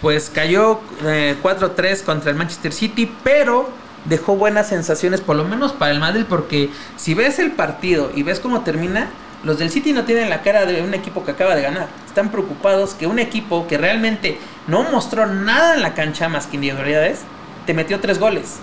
[0.00, 3.68] Pues cayó eh, 4-3 contra el Manchester City, pero
[4.06, 8.22] dejó buenas sensaciones, por lo menos para el Madrid, porque si ves el partido y
[8.22, 9.10] ves cómo termina,
[9.44, 11.88] los del City no tienen la cara de un equipo que acaba de ganar.
[12.06, 16.56] Están preocupados que un equipo que realmente no mostró nada en la cancha más que
[16.56, 17.20] individualidades,
[17.66, 18.56] te metió tres goles.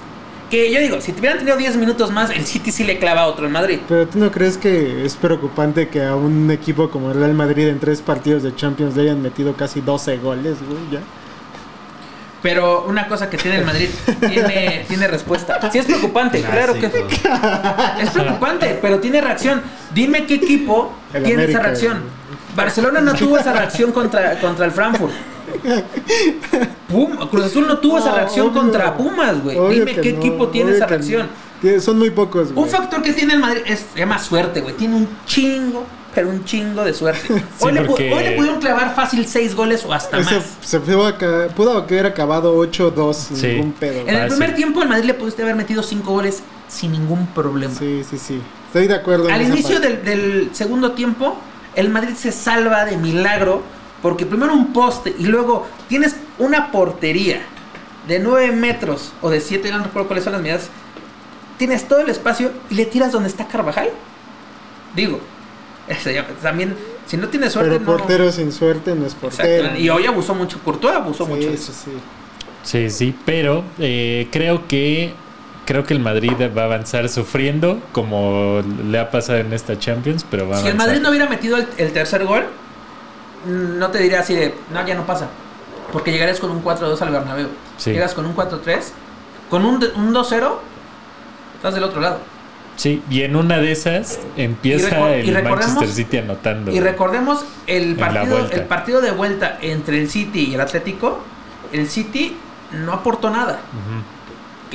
[0.50, 3.26] Que yo digo, si te hubieran tenido 10 minutos más, el City sí le clava
[3.28, 3.80] otro al Madrid.
[3.88, 7.68] Pero tú no crees que es preocupante que a un equipo como el Real Madrid
[7.68, 11.00] en tres partidos de Champions le hayan metido casi 12 goles, güey, ya?
[12.44, 13.88] Pero una cosa que tiene el Madrid
[14.20, 15.60] tiene, tiene respuesta.
[15.72, 16.88] Sí es preocupante, claro que
[18.02, 19.62] es preocupante, pero tiene reacción.
[19.94, 22.00] Dime qué equipo El tiene América, esa reacción.
[22.00, 22.24] güey.
[22.56, 25.14] Barcelona no tuvo esa reacción contra, contra el Frankfurt.
[26.90, 28.62] Pum- Cruz Azul no tuvo esa reacción obvio.
[28.62, 29.58] contra Pumas, güey.
[29.70, 31.28] Dime qué no, equipo tiene esa reacción.
[31.62, 31.80] no.
[31.82, 32.66] Son muy pocos, güey.
[32.66, 34.76] Un factor que tiene el Madrid es, se llama suerte, güey.
[34.76, 37.42] Tiene un chingo, pero un chingo de suerte.
[37.62, 40.44] Hoy, le, hoy pudieron clavar fácil seis goles o hasta Ese más.
[40.62, 43.48] se fue a- pudo haber acabado 8-2 sin Sí.
[43.48, 44.02] ningún pedo.
[44.02, 44.30] En el Fácil.
[44.38, 47.74] primer tiempo el Madrid le pudiste haber metido cinco goles sin ningún problema.
[47.74, 48.42] Sí, sí, sí.
[48.68, 49.30] Estoy de acuerdo.
[49.30, 51.38] Al inicio del segundo tiempo,
[51.76, 53.62] el Madrid se salva de milagro
[54.04, 57.42] porque primero un poste y luego tienes una portería
[58.08, 60.70] de 9 metros o de 7, no recuerdo cuáles son las medidas.
[61.58, 63.90] Tienes todo el espacio y le tiras donde está Carvajal.
[64.96, 65.20] Digo,
[66.42, 66.76] también,
[67.06, 67.98] si no tienes suerte, Pero no.
[67.98, 69.64] portero sin suerte no es portero.
[69.64, 71.50] Exacto, Y hoy abusó mucho, Courtois abusó sí, mucho.
[71.50, 71.74] de sí, eso.
[71.74, 71.92] sí.
[72.64, 75.14] Sí, sí, pero eh, creo que
[75.66, 80.26] creo que el Madrid va a avanzar sufriendo como le ha pasado en esta Champions,
[80.30, 80.88] pero va a Si el avanzar.
[80.88, 82.44] Madrid no hubiera metido el, el tercer gol,
[83.46, 85.28] no te diría así de, no, ya no pasa.
[85.92, 87.48] Porque llegarías con un 4-2 al Bernabéu.
[87.78, 87.92] Sí.
[87.92, 88.82] Llegas con un 4-3,
[89.50, 90.54] con un, un 2-0,
[91.56, 92.20] estás del otro lado.
[92.76, 96.72] Sí, y en una de esas empieza Y el Manchester City anotando.
[96.72, 101.20] Y recordemos el partido, el partido de vuelta entre el City y el Atlético.
[101.72, 102.36] El City
[102.72, 103.60] no aportó nada.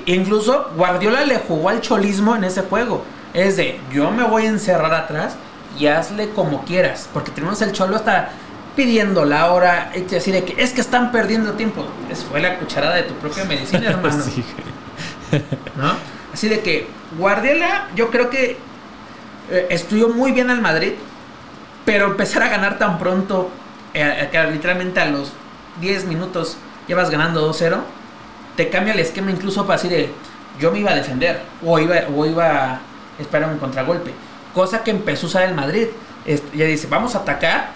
[0.06, 3.04] Incluso Guardiola le jugó al cholismo en ese juego.
[3.34, 5.36] Es de, yo me voy a encerrar atrás
[5.78, 7.08] y hazle como quieras.
[7.12, 8.30] Porque tenemos el cholo hasta
[8.78, 9.90] pidiendo la hora.
[9.94, 11.84] Y así de que es que están perdiendo tiempo.
[12.10, 14.22] Es, fue la cucharada de tu propia medicina, hermano.
[14.22, 14.44] Sí.
[15.76, 15.92] ¿no?
[16.32, 16.86] Así de que
[17.18, 18.56] Guardiola, yo creo que
[19.50, 20.92] eh, estudió muy bien al Madrid,
[21.84, 23.50] pero empezar a ganar tan pronto,
[23.94, 25.32] eh, que literalmente a los
[25.80, 26.56] 10 minutos
[26.86, 27.78] llevas ganando 2-0,
[28.56, 30.10] te cambia el esquema incluso para así de
[30.60, 32.80] yo me iba a defender o iba, o iba a
[33.18, 34.12] esperar un contragolpe.
[34.54, 35.88] Cosa que empezó a usar el Madrid.
[36.24, 37.70] Es- ya dice, vamos a atacar.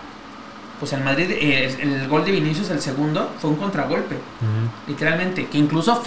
[0.83, 4.17] Pues el Madrid, eh, el gol de Vinicius, el segundo, fue un contragolpe
[4.89, 6.03] literalmente, que incluso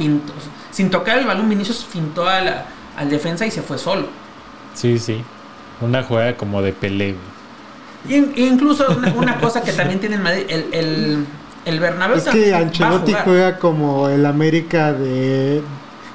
[0.71, 2.65] sin tocar el balón, Vinicius fintó a la-
[2.97, 4.07] al defensa y se fue solo.
[4.73, 5.23] Sí, sí.
[5.79, 7.13] Una jugada como de Pelé.
[7.13, 7.23] güey.
[8.09, 11.25] Y, in- incluso una, una cosa que también tiene el Madrid, el, el,
[11.63, 15.61] el Bernabéu Es también que Ancelotti juega como el América de,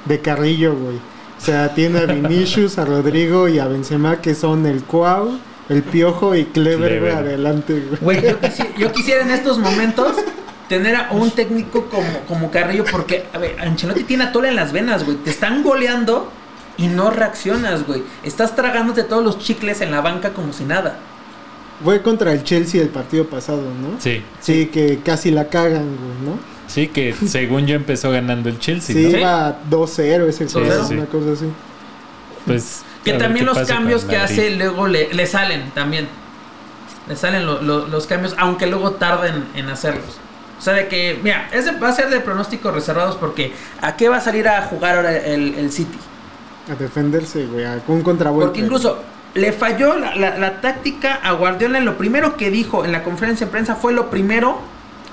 [0.05, 0.97] de Carrillo, güey.
[0.97, 5.39] O sea, tiene a Vinicius, a Rodrigo y a Benzema que son el Cuau
[5.69, 7.13] El piojo y Clever, güey, Clever.
[7.13, 7.99] adelante, güey.
[8.19, 10.15] Güey, yo, quisi- yo quisiera en estos momentos
[10.67, 14.71] tener a un técnico como, como Carrillo, porque, a ver, Ancelotti tiene atole en las
[14.71, 15.17] venas, güey.
[15.17, 16.31] Te están goleando
[16.77, 18.03] y no reaccionas, güey.
[18.23, 20.97] Estás tragándote todos los chicles en la banca como si nada.
[21.83, 23.99] Fue contra el Chelsea el partido pasado, ¿no?
[23.99, 26.39] Sí, Sí, que casi la cagan, güey, ¿no?
[26.67, 29.17] sí, que según yo empezó ganando el Chelsea, Sí, ¿no?
[29.19, 31.45] iba 2-0 ese Sí, juego, sí, una cosa así.
[32.45, 32.83] Pues.
[33.03, 36.07] Que a ver también los cambios que hace luego le, le salen también.
[37.07, 40.19] Le salen lo- lo- los cambios, aunque luego tarden en hacerlos.
[40.59, 44.07] O sea, de que, mira, ese va a ser de pronósticos reservados porque ¿a qué
[44.09, 45.97] va a salir a jugar ahora el, el City?
[46.71, 48.47] A defenderse, güey, a un contravuelta.
[48.47, 49.01] Porque incluso
[49.33, 51.79] le falló la, la- la táctica a Guardiola.
[51.79, 54.59] Lo primero que dijo en la conferencia de prensa fue lo primero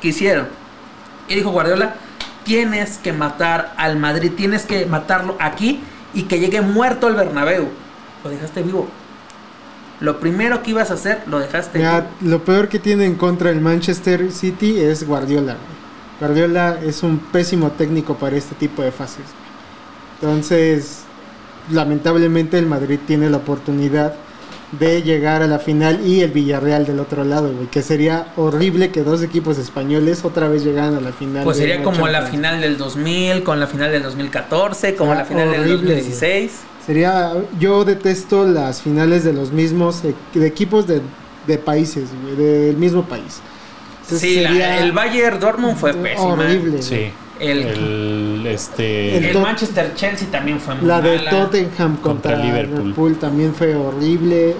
[0.03, 0.49] que hicieron.
[1.27, 1.95] Y dijo Guardiola,
[2.45, 5.81] tienes que matar al Madrid, tienes que matarlo aquí
[6.15, 7.69] y que llegue muerto al Bernabéu.
[8.25, 8.89] Lo dejaste vivo.
[10.01, 12.31] Lo primero que ibas a hacer, lo dejaste Mira, vivo.
[12.33, 15.57] lo peor que tiene en contra el Manchester City es Guardiola.
[16.21, 19.25] Guardiola es un pésimo técnico para este tipo de fases.
[20.21, 21.03] Entonces,
[21.71, 24.15] lamentablemente el Madrid tiene la oportunidad
[24.73, 28.91] de llegar a la final y el Villarreal del otro lado, güey, que sería horrible
[28.91, 31.45] que dos equipos españoles otra vez llegaran a la final.
[31.45, 35.25] Pues sería como la final del 2000, con la final del 2014, como Ah, la
[35.25, 36.53] final del horrible, 2016.
[36.85, 41.01] Sería, yo detesto las finales de los mismos, e- de equipos de,
[41.47, 43.41] de países, güey, del mismo país.
[44.03, 46.29] Entonces, Sí, la- el Bayern Dortmund fue pésimo.
[46.33, 46.79] horrible.
[46.79, 47.28] güey.
[47.41, 49.31] El, El, este.
[49.31, 51.19] El Manchester Chelsea también fue muy La de.
[51.19, 52.79] Tottenham contra, Contra Liverpool.
[52.79, 53.17] Liverpool.
[53.19, 54.55] también fue horrible.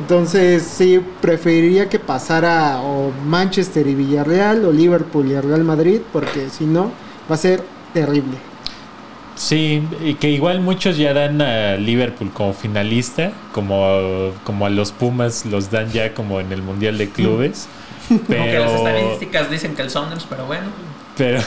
[0.00, 6.48] Entonces sí, preferiría que pasara o Manchester y Villarreal o Liverpool y Real Madrid porque
[6.50, 6.92] si no
[7.30, 7.62] va a ser
[7.92, 8.36] terrible.
[9.34, 14.90] Sí, y que igual muchos ya dan a Liverpool como finalista, como, como a los
[14.90, 17.68] Pumas los dan ya como en el Mundial de Clubes.
[18.10, 20.66] Aunque las Pero, estadísticas dicen que el Saunders, pero bueno.
[21.18, 21.40] Pero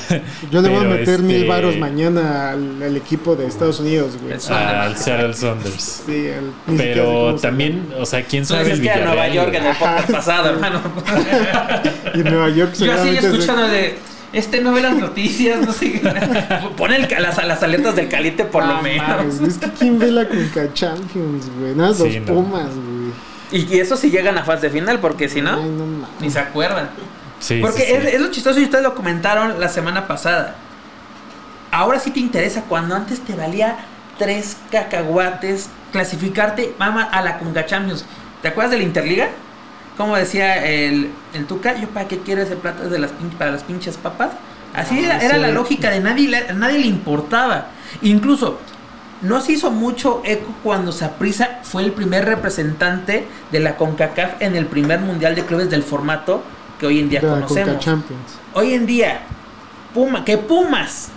[0.52, 4.12] Yo le voy a meter mil este, varos mañana al, al equipo de Estados Unidos,
[4.22, 4.40] güey.
[4.40, 4.72] Saunders.
[4.80, 6.04] al Seattle Saunders.
[6.06, 9.08] Sí, el- Pero también, o sea, quién sabe dices el Villarreal.
[9.08, 10.82] Nueva York en el podcast pasado, hermano.
[12.14, 13.98] Y Nueva York Yo así se- escuchando de.
[14.34, 16.02] Este no ve las noticias, no sé.
[16.78, 19.08] Pone el ca- las, las aletas del caliente por lo Ah, menos.
[19.08, 21.76] mames, Es que quién ve la Conca Champions, güey.
[21.76, 22.34] Nada, Sí, los no.
[22.36, 23.12] Pumas, güey.
[23.52, 26.40] Y, y eso sí llegan a fase final, porque si Ay, no, no ni se
[26.40, 26.90] acuerdan.
[27.42, 28.08] Sí, Porque sí, sí.
[28.16, 30.56] Es, lo chistoso y ustedes lo comentaron la semana pasada.
[31.72, 33.78] Ahora sí te interesa cuando antes te valía
[34.18, 38.06] tres cacahuates clasificarte mama a la Conca Champions.
[38.42, 39.30] ¿Te acuerdas de la Interliga?
[39.98, 43.64] Como decía el, el Tuca, yo para qué quiero ese plato de las para las
[43.64, 44.32] pinches papas.
[44.74, 47.68] Así Ah, era, la lógica de nadie, le- a nadie le importaba.
[48.02, 48.60] Incluso
[49.22, 54.56] no se hizo mucho eco cuando Saprissa fue el primer representante de la CONCACAF en
[54.56, 56.42] el primer mundial de clubes del formato
[56.82, 57.86] que hoy en día la conocemos.
[58.56, 59.22] Hoy en día,
[59.94, 61.10] Puma, que Pumas,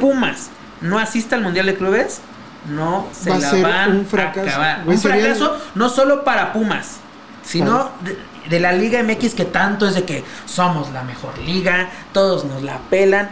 [0.00, 0.48] Pumas,
[0.80, 2.22] no asista al mundial de clubes,
[2.70, 4.48] no se Va la ser van un fracaso.
[4.48, 4.82] a acabar.
[4.86, 7.00] Un el- fracaso no solo para Pumas,
[7.42, 8.18] sino de,
[8.48, 12.62] de la Liga MX que tanto es de que somos la mejor liga, todos nos
[12.62, 13.28] la pelan.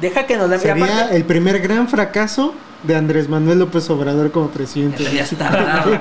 [0.00, 2.52] Deja que nos la Sería aparte- el primer gran fracaso
[2.82, 5.04] de Andrés Manuel López Obrador como presidente.
[5.14, 5.92] Ya está dado.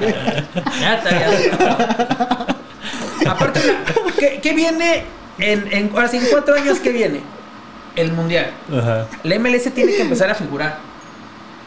[0.79, 2.47] Ya está, ya está.
[3.27, 5.03] Aparte, la- ¿qué, qué viene
[5.37, 6.79] en, en, ahora sí, en cuatro años?
[6.79, 7.21] ¿Qué viene?
[7.95, 8.51] El mundial.
[8.71, 9.07] Ajá.
[9.23, 10.79] La MLS tiene que empezar a figurar.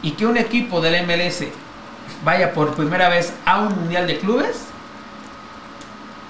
[0.03, 1.45] Y que un equipo de la MLS
[2.25, 4.65] vaya por primera vez a un mundial de clubes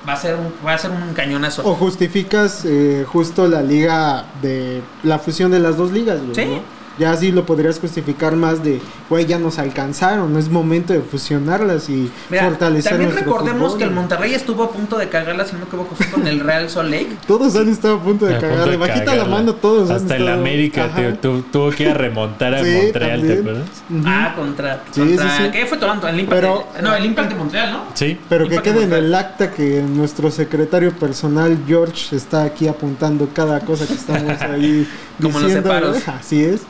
[0.08, 1.62] va a ser un, va a ser un cañonazo.
[1.66, 6.34] O justificas eh, justo la liga de la fusión de las dos ligas, güey.
[6.34, 6.60] Sí.
[6.98, 8.80] Ya así lo podrías justificar más de,
[9.10, 13.78] güey, ya nos alcanzaron, no es momento de fusionarlas y Mira, fortalecer también recordemos fútbol,
[13.78, 13.90] que el.
[13.90, 16.90] Monterrey estuvo a punto de cagarla, si no me equivoco, fue con el Real Salt
[16.90, 17.16] Lake.
[17.26, 18.70] Todos han estado a punto de A punto cagarle.
[18.72, 19.36] de Bajita la cagarla.
[19.36, 22.62] mano, todos han Hasta el estado- América te- tu- tuvo que ir a remontar a
[22.64, 23.64] Sí, Montreal, ¿te también.
[24.06, 24.82] Ah, contra.
[24.92, 25.50] Sí, contra sí, sí.
[25.50, 26.06] ¿Qué fue Toronto?
[26.08, 26.40] El Impact.
[26.40, 27.84] Pero- no, el Impact de Montreal, ¿no?
[27.94, 28.18] Sí.
[28.28, 33.60] Pero que quede en el acta que nuestro secretario personal George está aquí apuntando cada
[33.60, 34.88] cosa que estamos ahí
[35.20, 35.68] Como los diciendo.
[35.70, 36.06] separos.
[36.06, 36.12] ¿no?
[36.14, 36.60] Así es.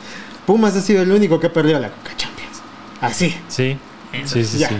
[0.45, 2.61] Pumas ha sido el único que perdió la Coca Champions.
[3.01, 3.35] Así.
[3.47, 3.77] Sí,
[4.25, 4.69] sí, sí, Ya.
[4.69, 4.75] sí.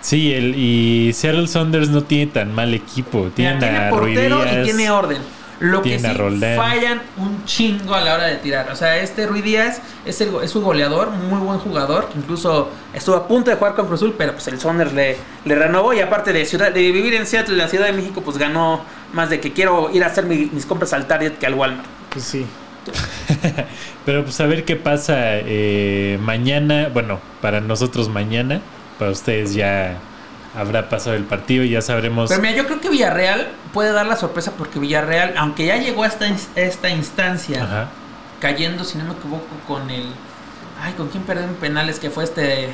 [0.00, 3.20] Sí, el, y Seattle Saunders no tiene tan mal equipo.
[3.20, 5.18] Mira, Tiene, tiene a portero y tiene orden.
[5.60, 6.56] Lo que tiene a sí Roldán.
[6.58, 8.70] fallan un chingo a la hora de tirar.
[8.70, 12.10] O sea, este Ruiz Díaz es, el, es un goleador, muy buen jugador.
[12.16, 15.94] Incluso estuvo a punto de jugar con Cruzul, pero pues el Saunders le, le renovó.
[15.94, 18.82] Y aparte de ciudad, de vivir en Seattle, la Ciudad de México, pues ganó
[19.14, 21.86] más de que quiero ir a hacer mi- mis compras al Target que al Walmart.
[22.10, 22.44] Pues sí.
[24.06, 26.88] Pero pues a ver qué pasa eh, mañana.
[26.92, 28.60] Bueno, para nosotros mañana.
[28.98, 29.98] Para ustedes ya
[30.56, 32.30] habrá pasado el partido y ya sabremos.
[32.30, 36.04] Pero mira, yo creo que Villarreal puede dar la sorpresa porque Villarreal, aunque ya llegó
[36.04, 37.88] a esta, esta instancia, Ajá.
[38.40, 40.06] cayendo, si no me equivoco, con el.
[40.80, 41.98] Ay, ¿con quién perdió en penales?
[41.98, 42.68] Que fue este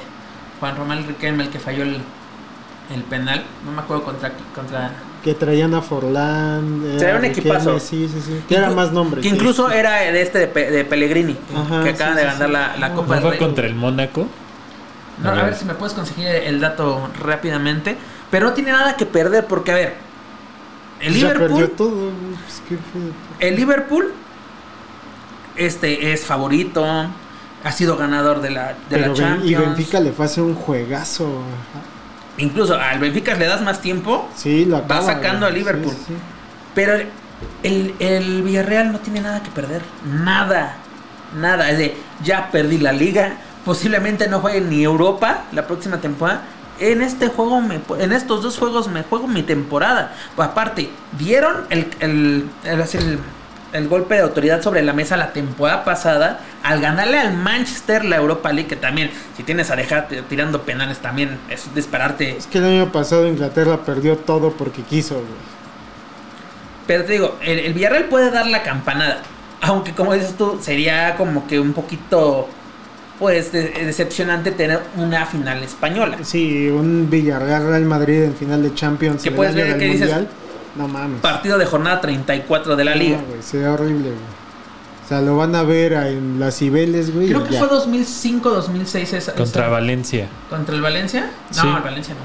[0.59, 1.99] Juan Román Riquelme el que falló el,
[2.95, 3.45] el penal.
[3.65, 4.33] No me acuerdo contra.
[4.55, 4.93] contra
[5.25, 6.83] Que traían a Forlán.
[6.89, 7.79] era Traía un equipazo.
[7.79, 8.41] Sí, sí, sí.
[8.49, 9.23] Que era más nombres.
[9.23, 9.35] Que sí.
[9.35, 12.49] incluso era de este de, Pe- de Pellegrini, Ajá, que acaban sí, de sí, ganar
[12.49, 12.53] sí.
[12.81, 13.39] la, la Copa ¿No del fue Rey.
[13.39, 14.27] contra el Mónaco?
[15.23, 15.55] No, A a ver.
[15.55, 17.97] si me puedes conseguir el dato rápidamente.
[18.31, 19.95] Pero no tiene nada que perder porque, a ver,
[21.01, 22.11] el Ya Liverpool, todo.
[22.47, 23.47] pues, ¿qué fue?
[23.49, 24.13] el Liverpool
[25.57, 26.85] este, es favorito,
[27.65, 29.51] ha sido ganador de la, de Pero la Champions.
[29.51, 31.43] y Benfica le fue a hacer un juegazo.
[32.41, 35.03] Incluso al Benfica le das más tiempo, Sí, lo acaba.
[35.03, 35.93] sacando güey, a Liverpool.
[35.93, 36.15] sí, sí.
[36.75, 36.95] pero
[37.63, 39.83] el, el Villarreal no tiene nada que perder.
[40.05, 40.77] Nada.
[41.39, 41.71] Nada.
[41.71, 43.35] Es de, ya perdí la liga.
[43.65, 46.43] Posiblemente no juegue ni Europa la próxima temporada.
[46.79, 50.15] En este juego, me, en estos dos juegos me juego mi temporada.
[50.39, 50.89] Aparte,
[51.19, 53.19] dieron el, el, el- el-
[53.73, 58.17] el golpe de autoridad sobre la mesa la temporada pasada al ganarle al Manchester la
[58.17, 58.69] Europa League.
[58.69, 62.37] Que también, si tienes a dejar tirando penales, también es dispararte.
[62.37, 65.27] Es que el año pasado Inglaterra perdió todo porque quiso, güey.
[66.87, 69.23] Pero te digo, el, el Villarreal puede dar la campanada.
[69.61, 72.49] Aunque como dices tú, sería como que un poquito
[73.19, 76.17] pues de- decepcionante tener una final española.
[76.23, 79.23] Sí, un Villarreal Real Madrid en final de Champions.
[79.23, 80.29] Que puedes ver que dices- Mundial.
[80.77, 81.21] No mames.
[81.21, 83.19] Partido de jornada 34 de la liga.
[83.19, 84.41] No, güey, sería horrible, güey.
[85.05, 87.29] O sea, lo van a ver en las Cibeles, güey.
[87.29, 87.59] Creo que ya.
[87.59, 89.35] fue 2005, 2006 esa.
[89.35, 90.29] Contra esa- Valencia.
[90.49, 91.31] ¿Contra el Valencia?
[91.57, 91.69] No, Sí.
[91.77, 92.21] el Valencia no.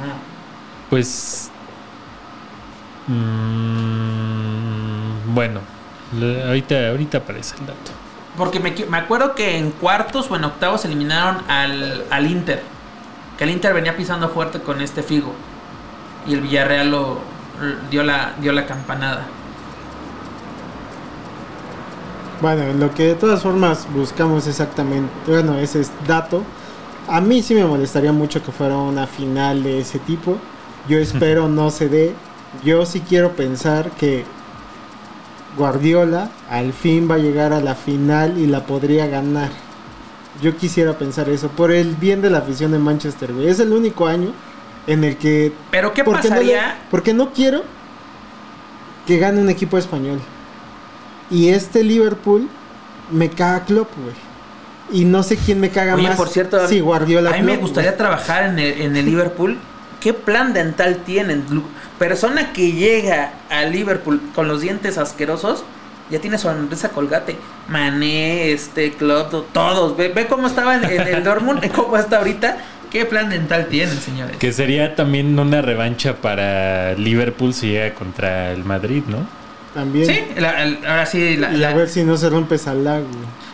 [0.92, 1.50] Pues.
[3.56, 5.60] mm, bueno,
[6.48, 7.92] ahorita, ahorita aparece el dato.
[8.38, 12.62] Porque me, me acuerdo que en cuartos o en octavos eliminaron al, al Inter.
[13.38, 15.34] Que el Inter venía pisando fuerte con este Figo.
[16.28, 17.20] Y el Villarreal lo,
[17.90, 19.26] dio, la, dio la campanada.
[22.42, 26.44] Bueno, en lo que de todas formas buscamos exactamente, bueno, ese es dato.
[27.08, 30.38] A mí sí me molestaría mucho que fuera una final de ese tipo.
[30.88, 32.14] Yo espero no se dé.
[32.64, 34.26] Yo sí quiero pensar que
[35.58, 39.50] Guardiola al fin va a llegar a la final y la podría ganar.
[40.42, 43.48] Yo quisiera pensar eso por el bien de la afición de Manchester, güey.
[43.48, 44.34] Es el único año
[44.88, 46.78] en el que Pero ¿qué ¿Por qué no le- pasaría?
[46.92, 47.64] porque no quiero
[49.08, 50.20] que gane un equipo español.
[51.30, 52.48] Y este Liverpool
[53.12, 54.16] me caga Klopp, güey.
[54.92, 56.18] Y no sé quién me caga Oye, más.
[56.18, 59.58] por cierto, si Guardiola a mí me gustaría trabajar en el, en el Liverpool.
[60.00, 61.44] ¿Qué plan dental tienen?
[61.98, 65.64] Persona que llega a Liverpool con los dientes asquerosos,
[66.12, 67.36] ya tiene sonrisa colgate.
[67.68, 69.98] Mané, este, Klopp, todos.
[69.98, 72.58] Ve, ve cómo estaba en, en el Dortmund, cómo está ahorita.
[72.92, 74.38] ¿Qué plan dental tienen, señores?
[74.38, 79.28] Que sería también una revancha para Liverpool si llega contra el Madrid, ¿no?
[79.74, 80.06] También.
[80.06, 83.00] Sí, la- el- ahora sí, la- y a la- ver si no se rompe Salah,
[83.00, 83.10] güey.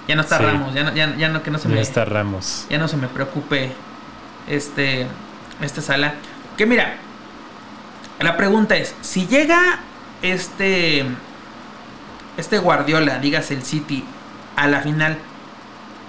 [0.08, 0.44] ya no está Sí.
[0.44, 2.66] Ramos, ya no, ya, ya no que no se Ya me está Ramos.
[2.70, 3.72] ya no se me preocupe
[4.48, 5.08] este
[5.62, 6.14] esta sala.
[6.58, 6.96] Que mira,
[8.20, 9.80] la pregunta es, si llega
[10.22, 11.06] este
[12.38, 14.04] este Guardiola, digas el City
[14.56, 15.18] a la final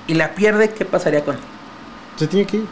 [0.07, 1.41] y la pierde, ¿qué pasaría con él?
[2.17, 2.67] Se tiene que ir.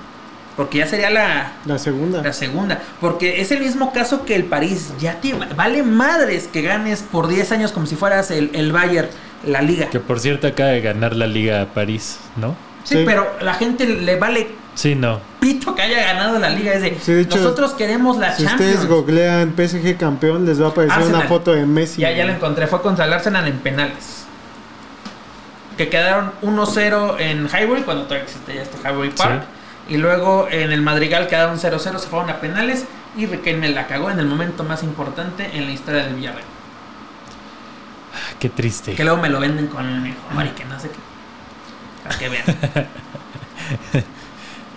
[0.61, 2.21] Porque ya sería la La segunda.
[2.23, 6.61] la segunda, porque es el mismo caso que el París, ya te vale madres que
[6.61, 9.09] ganes por 10 años como si fueras el, el Bayern,
[9.47, 9.89] la liga.
[9.89, 12.55] Que por cierto acaba de ganar la Liga a París, ¿no?
[12.85, 13.03] Sí, Sí.
[13.07, 15.21] pero la gente le vale Sí, no.
[15.41, 16.75] pito que haya ganado la liga.
[16.75, 18.73] Es de, Sí, de hecho, nosotros queremos la Si Champions.
[18.75, 21.21] ustedes googlean PSG campeón, les va a aparecer Arsenal.
[21.21, 22.03] una foto de Messi.
[22.03, 22.37] Ya, ya lo güey.
[22.37, 22.67] encontré.
[22.67, 24.25] Fue contra el Arsenal en penales.
[25.79, 29.45] Que quedaron 1-0 en Highbury, cuando todavía existe ya este Highbury Park.
[29.91, 32.87] Y luego en el Madrigal quedaron 0-0, se fueron a penales.
[33.17, 36.45] Y Riquelme la cagó en el momento más importante en la historia del Villarreal.
[38.15, 38.95] Ah, Qué triste.
[38.95, 40.99] Que luego me lo venden con el mejor y que no sé qué.
[42.05, 42.45] Para que vean.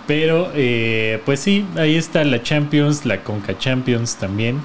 [0.06, 4.60] Pero, eh, pues sí, ahí está la Champions, la Conca Champions también,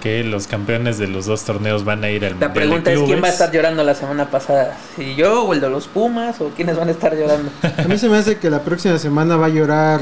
[0.00, 2.92] que los campeones de los dos torneos van a ir al La Mundial de pregunta
[2.92, 4.78] es: ¿quién va a estar llorando la semana pasada?
[4.94, 6.40] ¿Si yo o el de los Pumas?
[6.40, 7.50] ¿O quiénes van a estar llorando?
[7.76, 10.00] A mí se me hace que la próxima semana va a llorar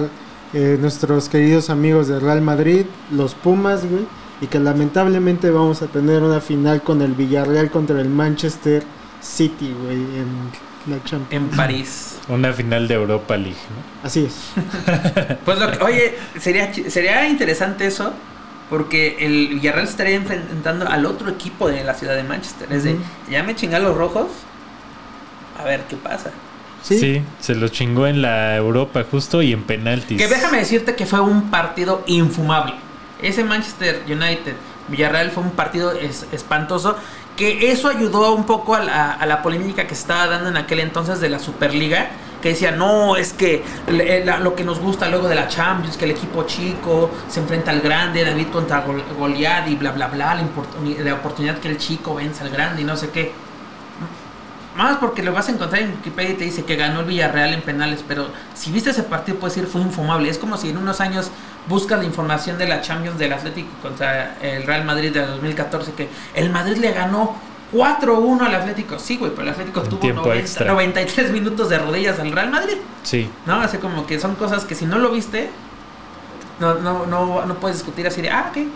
[0.52, 4.04] eh, nuestros queridos amigos de Real Madrid, los Pumas, güey.
[4.42, 8.82] Y que lamentablemente vamos a tener una final con el Villarreal contra el Manchester
[9.22, 11.30] City, güey, en la Champions.
[11.52, 12.18] En París.
[12.28, 14.06] Una final de Europa League, ¿no?
[14.06, 14.52] Así es.
[15.44, 18.12] Pues lo que, oye, sería, sería interesante eso,
[18.70, 22.72] porque el Villarreal estaría enfrentando al otro equipo de la ciudad de Manchester.
[22.72, 22.96] Es de,
[23.30, 24.28] ya me chingan los rojos,
[25.58, 26.30] a ver qué pasa.
[26.82, 26.98] Sí.
[26.98, 30.18] Sí, se los chingó en la Europa justo y en penaltis.
[30.18, 32.74] Que déjame decirte que fue un partido infumable.
[33.22, 34.54] ese Manchester United
[34.88, 36.96] Villarreal fue un partido es- espantoso
[37.36, 40.56] que eso ayudó un poco a la, a la polémica que se estaba dando en
[40.56, 42.08] aquel entonces de la Superliga
[42.42, 46.04] que decía no es que la- lo que nos gusta luego de la Champions que
[46.06, 50.34] el equipo chico se enfrenta al grande David contra Gol- Goliat y bla bla bla
[50.34, 50.44] la,
[51.04, 53.32] la oportunidad que el chico vence al grande y no sé qué
[54.76, 57.52] más porque lo vas a encontrar en Wikipedia y te dice que ganó el Villarreal
[57.52, 60.30] en penales, pero si viste ese partido puedes decir fue infumable.
[60.30, 61.30] Es como si en unos años
[61.68, 66.08] buscas la información de la Champions del Atlético contra el Real Madrid de 2014, que
[66.34, 67.36] el Madrid le ganó
[67.72, 68.98] 4-1 al Atlético.
[68.98, 70.66] Sí, güey, pero el Atlético En tuvo tiempo 90 extra.
[70.66, 72.76] 93 minutos de rodillas al Real Madrid.
[73.02, 73.30] Sí.
[73.46, 73.60] ¿No?
[73.60, 75.50] Así como que son cosas que si no lo viste,
[76.60, 78.66] no, no, no, no puedes discutir así de, ah, ok.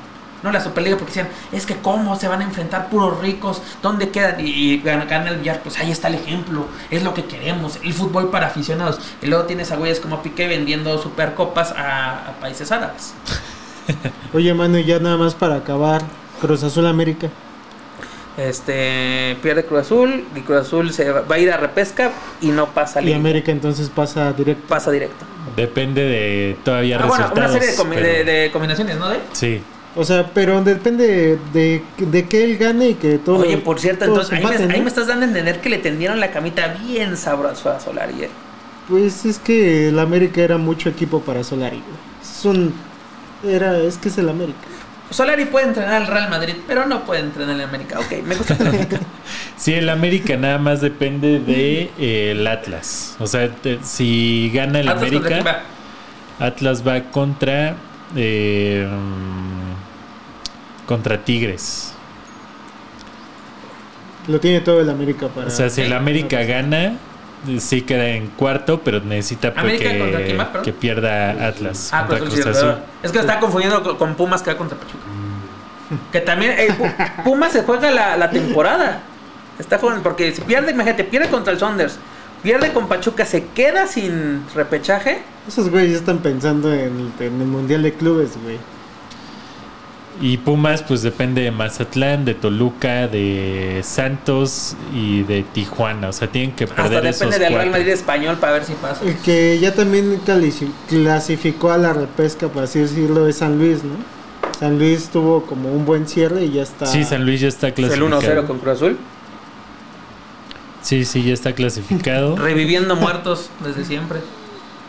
[0.47, 4.11] No, la Superliga, porque decían, es que cómo se van a enfrentar puros ricos, ¿dónde
[4.11, 4.39] quedan?
[4.39, 7.81] Y, y gana, gana el Villar, pues ahí está el ejemplo, es lo que queremos,
[7.83, 9.01] el fútbol para aficionados.
[9.21, 13.13] Y luego tienes a güeyes como Piqué vendiendo supercopas a, a países árabes.
[14.33, 16.03] Oye, mano, y ya nada más para acabar.
[16.41, 17.29] Cruz Azul América.
[18.37, 22.11] Este pierde Cruz Azul, y Cruz Azul se va, va a ir a repesca
[22.43, 24.67] y no pasa Y liga, América entonces pasa directo.
[24.69, 25.25] pasa directo.
[25.57, 29.09] Depende de todavía Ah, bueno, una serie de, comi- pero- de- de combinaciones, ¿no?
[29.09, 29.21] De?
[29.33, 29.63] Sí.
[29.97, 33.39] O sea, pero depende de, de que él gane y que todo.
[33.39, 36.77] Oye, por cierto, entonces ahí, me, estás dando a entender que le tendieron la camita
[36.87, 38.25] bien sabrosa a Solari.
[38.25, 38.31] ¿eh?
[38.89, 41.83] Pues es que el América era mucho equipo para Solari.
[42.23, 42.75] Es un.
[43.43, 44.59] Era, es que es el América.
[45.11, 47.99] Solari puede entrenar al Real Madrid, pero no puede entrenar al América.
[47.99, 49.01] Ok, me gusta tu lógica.
[49.57, 53.17] Sí, el América nada más depende de eh, el Atlas.
[53.19, 56.47] O sea, te- si gana el Atlas América, va.
[56.47, 57.75] Atlas va contra
[58.15, 58.87] eh,
[60.87, 61.93] contra Tigres.
[64.29, 65.47] Lo tiene todo el América para.
[65.47, 66.95] O sea, si el América gana,
[67.59, 72.19] sí queda en cuarto, pero necesita pues, ¿América contra quién que, pierda Atlas Ah, contra
[72.27, 72.75] Cruz Cruz Azul.
[73.03, 75.05] Es que lo estaba confundiendo con- Pumas que va contra Pachuca.
[76.11, 79.03] Que también eh, Pu- Pumas se juega la, la temporada.
[79.61, 81.99] Está jugando, porque si pierde, imagínate, pierde contra el Saunders,
[82.43, 85.23] pierde con Pachuca, se queda sin repechaje.
[85.47, 88.59] Esos güeyes ya están pensando en, en el Mundial de Clubes, güey.
[90.21, 96.09] Y Pumas, pues depende de Mazatlán, de Toluca, de Santos y de Tijuana.
[96.09, 97.71] O sea, tienen que Hasta perder esos depende del Real.
[97.71, 99.05] Madrid español para ver si pasa.
[99.05, 100.21] El que ya también
[100.89, 103.95] clasificó a la repesca, por así decirlo, es San Luis, ¿no?
[104.59, 106.87] San Luis tuvo como un buen cierre y ya está.
[106.87, 108.21] Sí, San Luis ya está el clasificado.
[108.21, 108.99] 1-0 con Cruz Azul.
[110.81, 112.37] Sí, sí, ya está clasificado.
[112.39, 114.21] Reviviendo muertos desde siempre.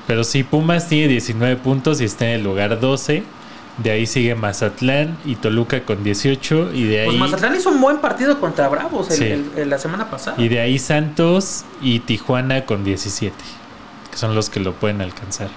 [0.05, 3.23] Pero sí, Pumas tiene 19 puntos y está en el lugar 12.
[3.77, 6.71] De ahí sigue Mazatlán y Toluca con 18.
[6.73, 9.23] Y de ahí, Pues Mazatlán hizo un buen partido contra Bravos el- Sí.
[9.25, 10.35] el- el- la semana pasada.
[10.41, 13.35] y de ahí Santos y Tijuana con 17.
[14.11, 15.49] Que son los que lo pueden alcanzar.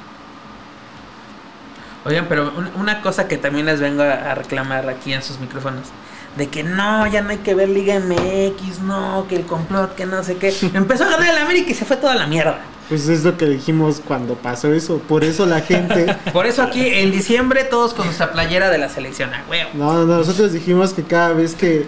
[2.05, 5.39] Oigan, pero un- una cosa que también les vengo a, a reclamar aquí en sus
[5.39, 5.89] micrófonos.
[6.37, 10.07] De que no, ya no hay que ver Liga MX, no, que el complot, que
[10.07, 10.55] no sé qué.
[10.75, 12.61] Empezó a ganar el América y se fue toda la mierda.
[12.91, 14.99] Pues es lo que dijimos cuando pasó eso.
[14.99, 16.15] Por eso la gente.
[16.33, 19.71] Por eso aquí en diciembre todos con nuestra playera de la selección, a huevo.
[19.75, 21.87] No, no, nosotros dijimos que cada vez que,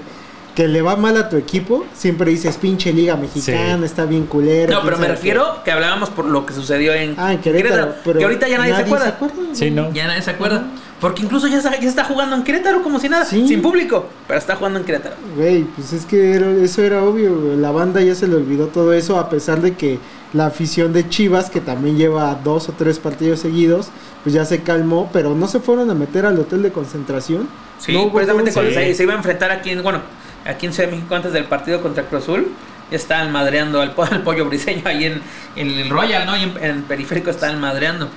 [0.55, 3.85] que le va mal a tu equipo, siempre dices pinche liga mexicana, Sí.
[3.85, 4.73] está bien culero.
[4.73, 7.15] No, pero me refiero que hablábamos por lo que sucedió en.
[7.19, 7.95] Ah, en Querétaro.
[8.05, 9.19] pero que ahorita ya nadie, se acuerda.
[9.53, 9.93] Sí, ¿no?
[9.93, 10.63] Ya nadie se acuerda.
[11.01, 13.49] Porque incluso ya está, ya está jugando en Querétaro como si nada, Sí.
[13.49, 15.17] sin público, pero está jugando en Querétaro.
[15.37, 17.57] Güey, pues es que era- eso era obvio.
[17.57, 19.99] La banda ya se le olvidó todo eso, a pesar de que
[20.33, 23.89] la afición de Chivas, que también lleva dos o tres partidos seguidos,
[24.23, 27.49] pues ya se calmó, pero no se fueron a meter al hotel de concentración.
[27.79, 28.55] Sí, No, precisamente sí.
[28.55, 30.01] cuando se, se iba a enfrentar aquí en, bueno,
[30.47, 32.49] aquí en Ciudad de México antes del partido contra Cruz Azul,
[32.91, 35.21] estaban madreando al, po- al pollo briseño ahí en,
[35.57, 36.37] en el Royal, ¿no?
[36.37, 38.09] Y en, en el periférico estaban madreando.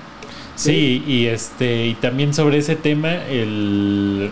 [0.55, 4.32] Sí, y este y también sobre ese tema el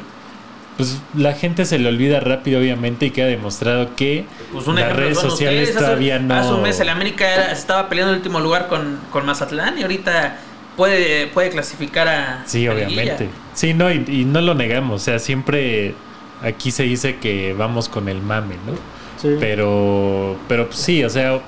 [0.77, 4.85] pues la gente se le olvida rápido obviamente y queda demostrado que Pues un las
[4.85, 5.75] ejemplo redes sociales ustedes.
[5.77, 8.99] Hace- todavía no Hace un mes el América era- estaba peleando el último lugar con,
[9.11, 10.37] con Mazatlán y ahorita
[10.75, 12.43] puede, puede clasificar a.
[12.45, 13.03] Sí, a obviamente.
[13.25, 13.31] liguilla.
[13.53, 15.93] Sí, no y, y no lo negamos, o sea, siempre
[16.41, 18.73] aquí se dice que vamos con el mame, ¿no?
[19.21, 19.37] Sí.
[19.39, 21.39] Pero pero pues, sí, o sea,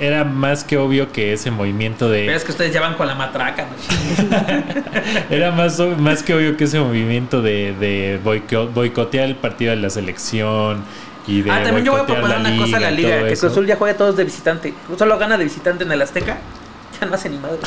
[0.00, 3.06] era más que obvio que ese movimiento de Pero es que ustedes ya van con
[3.06, 4.36] la matraca, ¿no?
[5.30, 9.76] Era más, más que obvio que ese movimiento de, de boico- boicotear el partido de
[9.76, 10.84] la selección
[11.26, 13.40] y de Ah, también yo voy a proponer una cosa a la liga, que eso.
[13.42, 14.74] Cruz Azul ya juega todos de visitante.
[14.86, 16.38] Cruz Azul lo gana de visitante en el Azteca.
[17.00, 17.58] Ya no hace ni madre.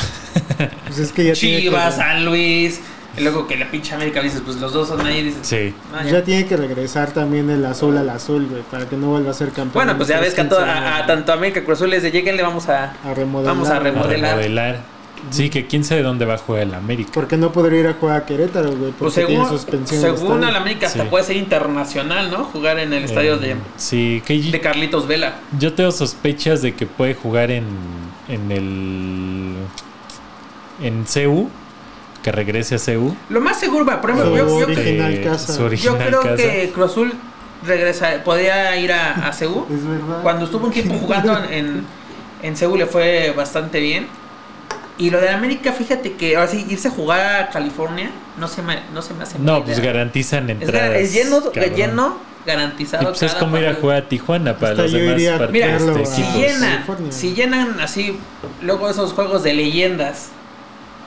[0.86, 2.80] Pues es que ya tiene que- Chivas, San Luis.
[3.18, 5.22] Y luego que la pinche América dices, pues los dos son ahí.
[5.24, 5.74] Dices, Sí.
[5.94, 6.10] "Ah, ya".
[6.12, 9.34] Ya tiene que regresar también el azul al azul, güey, para que no vuelva a
[9.34, 9.72] ser campeón.
[9.72, 12.10] Bueno, pues ya ves que a, 15 to- a- tanto América Cruz Azul les de
[12.10, 13.54] lleguen, le vamos a, A remodelar.
[13.54, 14.98] vamos a A remodelar.
[15.30, 17.10] Sí, que quién sabe dónde va a jugar el América.
[17.12, 18.92] Porque no podría ir a jugar a Querétaro, güey.
[18.92, 20.00] Pues Porque tiene según, suspensión.
[20.02, 21.08] del según al América hasta Sí.
[21.10, 22.44] puede ser internacional, ¿no?
[22.44, 25.34] Jugar en el estadio Eh, de, Sí, que de Carlitos Vela.
[25.58, 27.64] yo tengo sospechas de que puede jugar en,
[28.28, 29.54] en el.
[30.80, 31.50] En CU,
[32.30, 33.14] que regrese a CU.
[33.30, 35.52] Lo más seguro, va, por ejemplo, Su yo, yo, original casa.
[35.54, 36.36] su yo creo casa.
[36.36, 37.12] que Cruz Azul
[37.66, 39.64] regresa, podría ir a, a Seúl.
[39.70, 40.22] Es verdad.
[40.22, 41.84] Cuando estuvo un tiempo jugando en,
[42.42, 44.06] en, Seúl le fue bastante bien.
[44.98, 48.62] Y lo de América, fíjate que ahora sí, irse a jugar a California no se
[48.62, 49.92] me, no se me hace No, pues idea.
[49.92, 50.96] garantizan entradas.
[50.96, 51.74] es lleno, cabrón.
[51.74, 53.08] lleno Y garantizado.
[53.10, 56.06] pues es como ir a jugar a Tijuana para Hasta los demás partidos Mira, de
[56.06, 58.18] si llenan, si llenan así,
[58.60, 60.30] luego esos juegos de leyendas,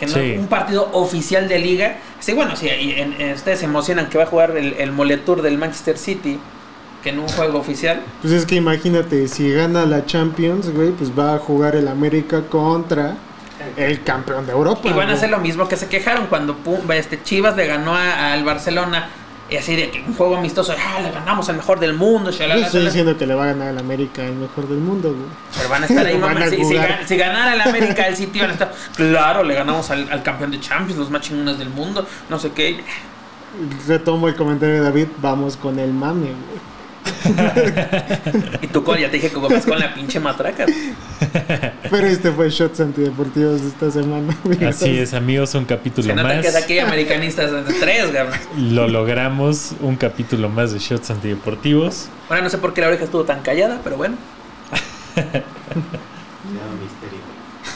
[0.01, 0.35] que no Sí.
[0.37, 4.23] un partido oficial de liga, sí, bueno, sí, en- en- ustedes se emocionan que va
[4.25, 6.39] a jugar el, el Moletour del Manchester City,
[7.03, 8.01] que en un juego oficial.
[8.21, 12.41] Pues es que imagínate, si gana la Champions, güey, pues va a jugar el América
[12.49, 13.15] contra
[13.77, 14.81] el campeón de Europa.
[14.89, 17.95] Y van a hacer lo mismo que se quejaron cuando Pum- este, Chivas le ganó
[17.95, 19.07] al Barcelona.
[19.51, 22.45] Y así de que un juego amistoso, ah, le ganamos al mejor del mundo, Yo
[22.45, 25.27] estoy diciendo que le va a ganar el América el mejor del mundo, güey.
[25.57, 26.39] Pero van a estar ahí, mamá.
[27.05, 28.73] Si, ganara el América el City, van a estar.
[28.95, 32.51] Claro, le ganamos al, al campeón de Champions, los más chingones del mundo, no sé
[32.53, 32.81] qué.
[33.85, 36.71] Retomo el comentario de David, vamos con el mame, güey.
[38.61, 40.65] Y tú, Col, ya te dije que vas con la pinche matraca.
[41.89, 44.37] Pero este fue Shots Antideportivos de esta semana.
[44.43, 44.63] güey.
[44.65, 46.41] Así es, amigos, un capítulo Se nota más.
[46.41, 48.05] que es aquí americanistas de tres.
[48.57, 52.09] Lo logramos, un capítulo más de Shots Antideportivos.
[52.29, 54.15] Ahora no sé por qué la oreja estuvo tan callada, pero bueno.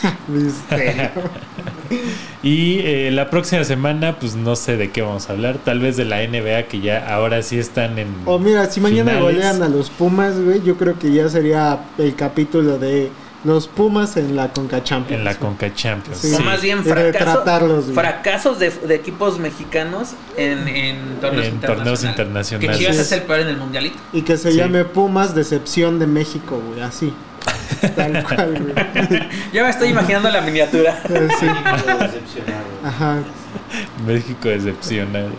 [0.28, 1.10] Misterio.
[2.42, 5.58] Y eh, la próxima semana, pues no sé de qué vamos a hablar.
[5.64, 8.08] Tal vez de la NBA, que ya ahora sí están en.
[8.26, 9.36] O mira, si mañana finales.
[9.36, 13.10] golean a los Pumas, güey, yo creo que ya sería el capítulo de
[13.44, 15.20] los Pumas en la Conca Champions.
[15.20, 15.36] En la.
[15.36, 16.18] Conca Champions.
[16.20, 16.34] Sí.
[16.36, 22.04] O más bien fracaso- fracasos de, de equipos mexicanos en, en torneos, En torneos internacionales.
[22.04, 22.60] internacionales.
[22.60, 23.02] Que Chivas Sí.
[23.02, 23.98] es el peor en el mundialito.
[24.14, 24.58] Y que se Sí.
[24.58, 27.14] llame Pumas Decepción de México, güey, así.
[27.96, 29.20] Tal cual, güey.
[29.54, 31.00] Ya me estoy imaginando la miniatura.
[31.40, 31.48] Sí.
[32.84, 33.18] Ajá.
[34.06, 35.30] México decepcionado.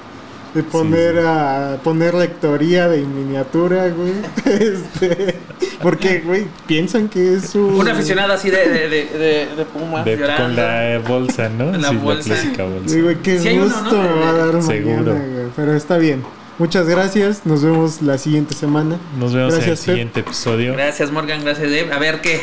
[0.54, 4.14] De poner a poner lectoría de miniatura, güey.
[4.46, 5.34] Este,
[5.82, 10.04] porque, güey, piensan que es un Un aficionado así de, de, de, de, de Pumas
[10.06, 10.44] De- llorando.
[10.44, 11.72] con la bolsa, ¿no?
[11.72, 12.28] La sí, bolsa.
[12.30, 12.88] la clásica bolsa.
[12.88, 14.02] Sí, güey, qué Sí hay uno, gusto ¿no?
[14.02, 14.96] me va a dar Seguro.
[15.12, 15.46] mañana, güey.
[15.56, 16.22] Pero está bien.
[16.58, 17.44] Muchas gracias.
[17.44, 18.96] Nos vemos la siguiente semana.
[19.18, 19.94] Nos vemos en el Gracias, Pep.
[19.94, 20.72] siguiente episodio.
[20.72, 21.92] Gracias Morgan, gracias Dave.
[21.92, 22.40] A ver qué,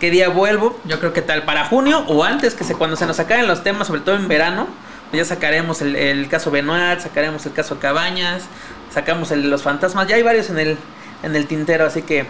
[0.00, 0.78] qué día vuelvo.
[0.84, 3.62] Yo creo que tal para junio o antes, que se, cuando se nos acaben los
[3.62, 4.66] temas, sobre todo en verano,
[5.10, 8.44] pues ya sacaremos el, el caso Benoit, sacaremos el caso Cabañas,
[8.92, 10.08] sacamos el de los fantasmas.
[10.08, 10.76] Ya hay varios en el,
[11.22, 12.26] en el tintero, así que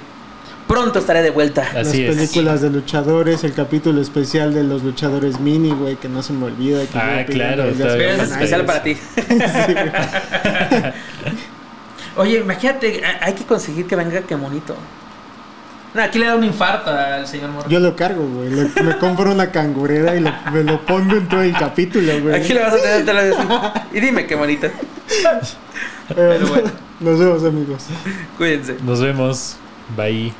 [0.69, 1.63] pronto estaré de vuelta.
[1.63, 1.75] Así
[2.07, 2.17] Las es.
[2.17, 6.45] películas de luchadores, el capítulo especial de los luchadores mini, güey, que no se me
[6.47, 6.85] olvida.
[6.87, 8.97] que Ah, claro, Pero es especial para ti.
[12.17, 14.77] Oye, imagínate, hay- que conseguir que venga que monito.
[15.95, 17.71] No, aquí le da un infarto al señor Morgan.
[17.71, 18.49] Yo lo cargo, güey.
[18.51, 22.35] Le- me compro una cangurera y lo- me lo pongo en todo el capítulo, güey.
[22.35, 23.73] Aquí le vas a tener te lo.
[23.93, 24.69] Y dime qué bonito.
[26.09, 26.71] Pero bueno.
[27.01, 27.85] Nos vemos, amigos.
[28.39, 28.77] Cuídense.
[28.83, 29.57] Nos vemos.
[29.97, 30.33] Bye.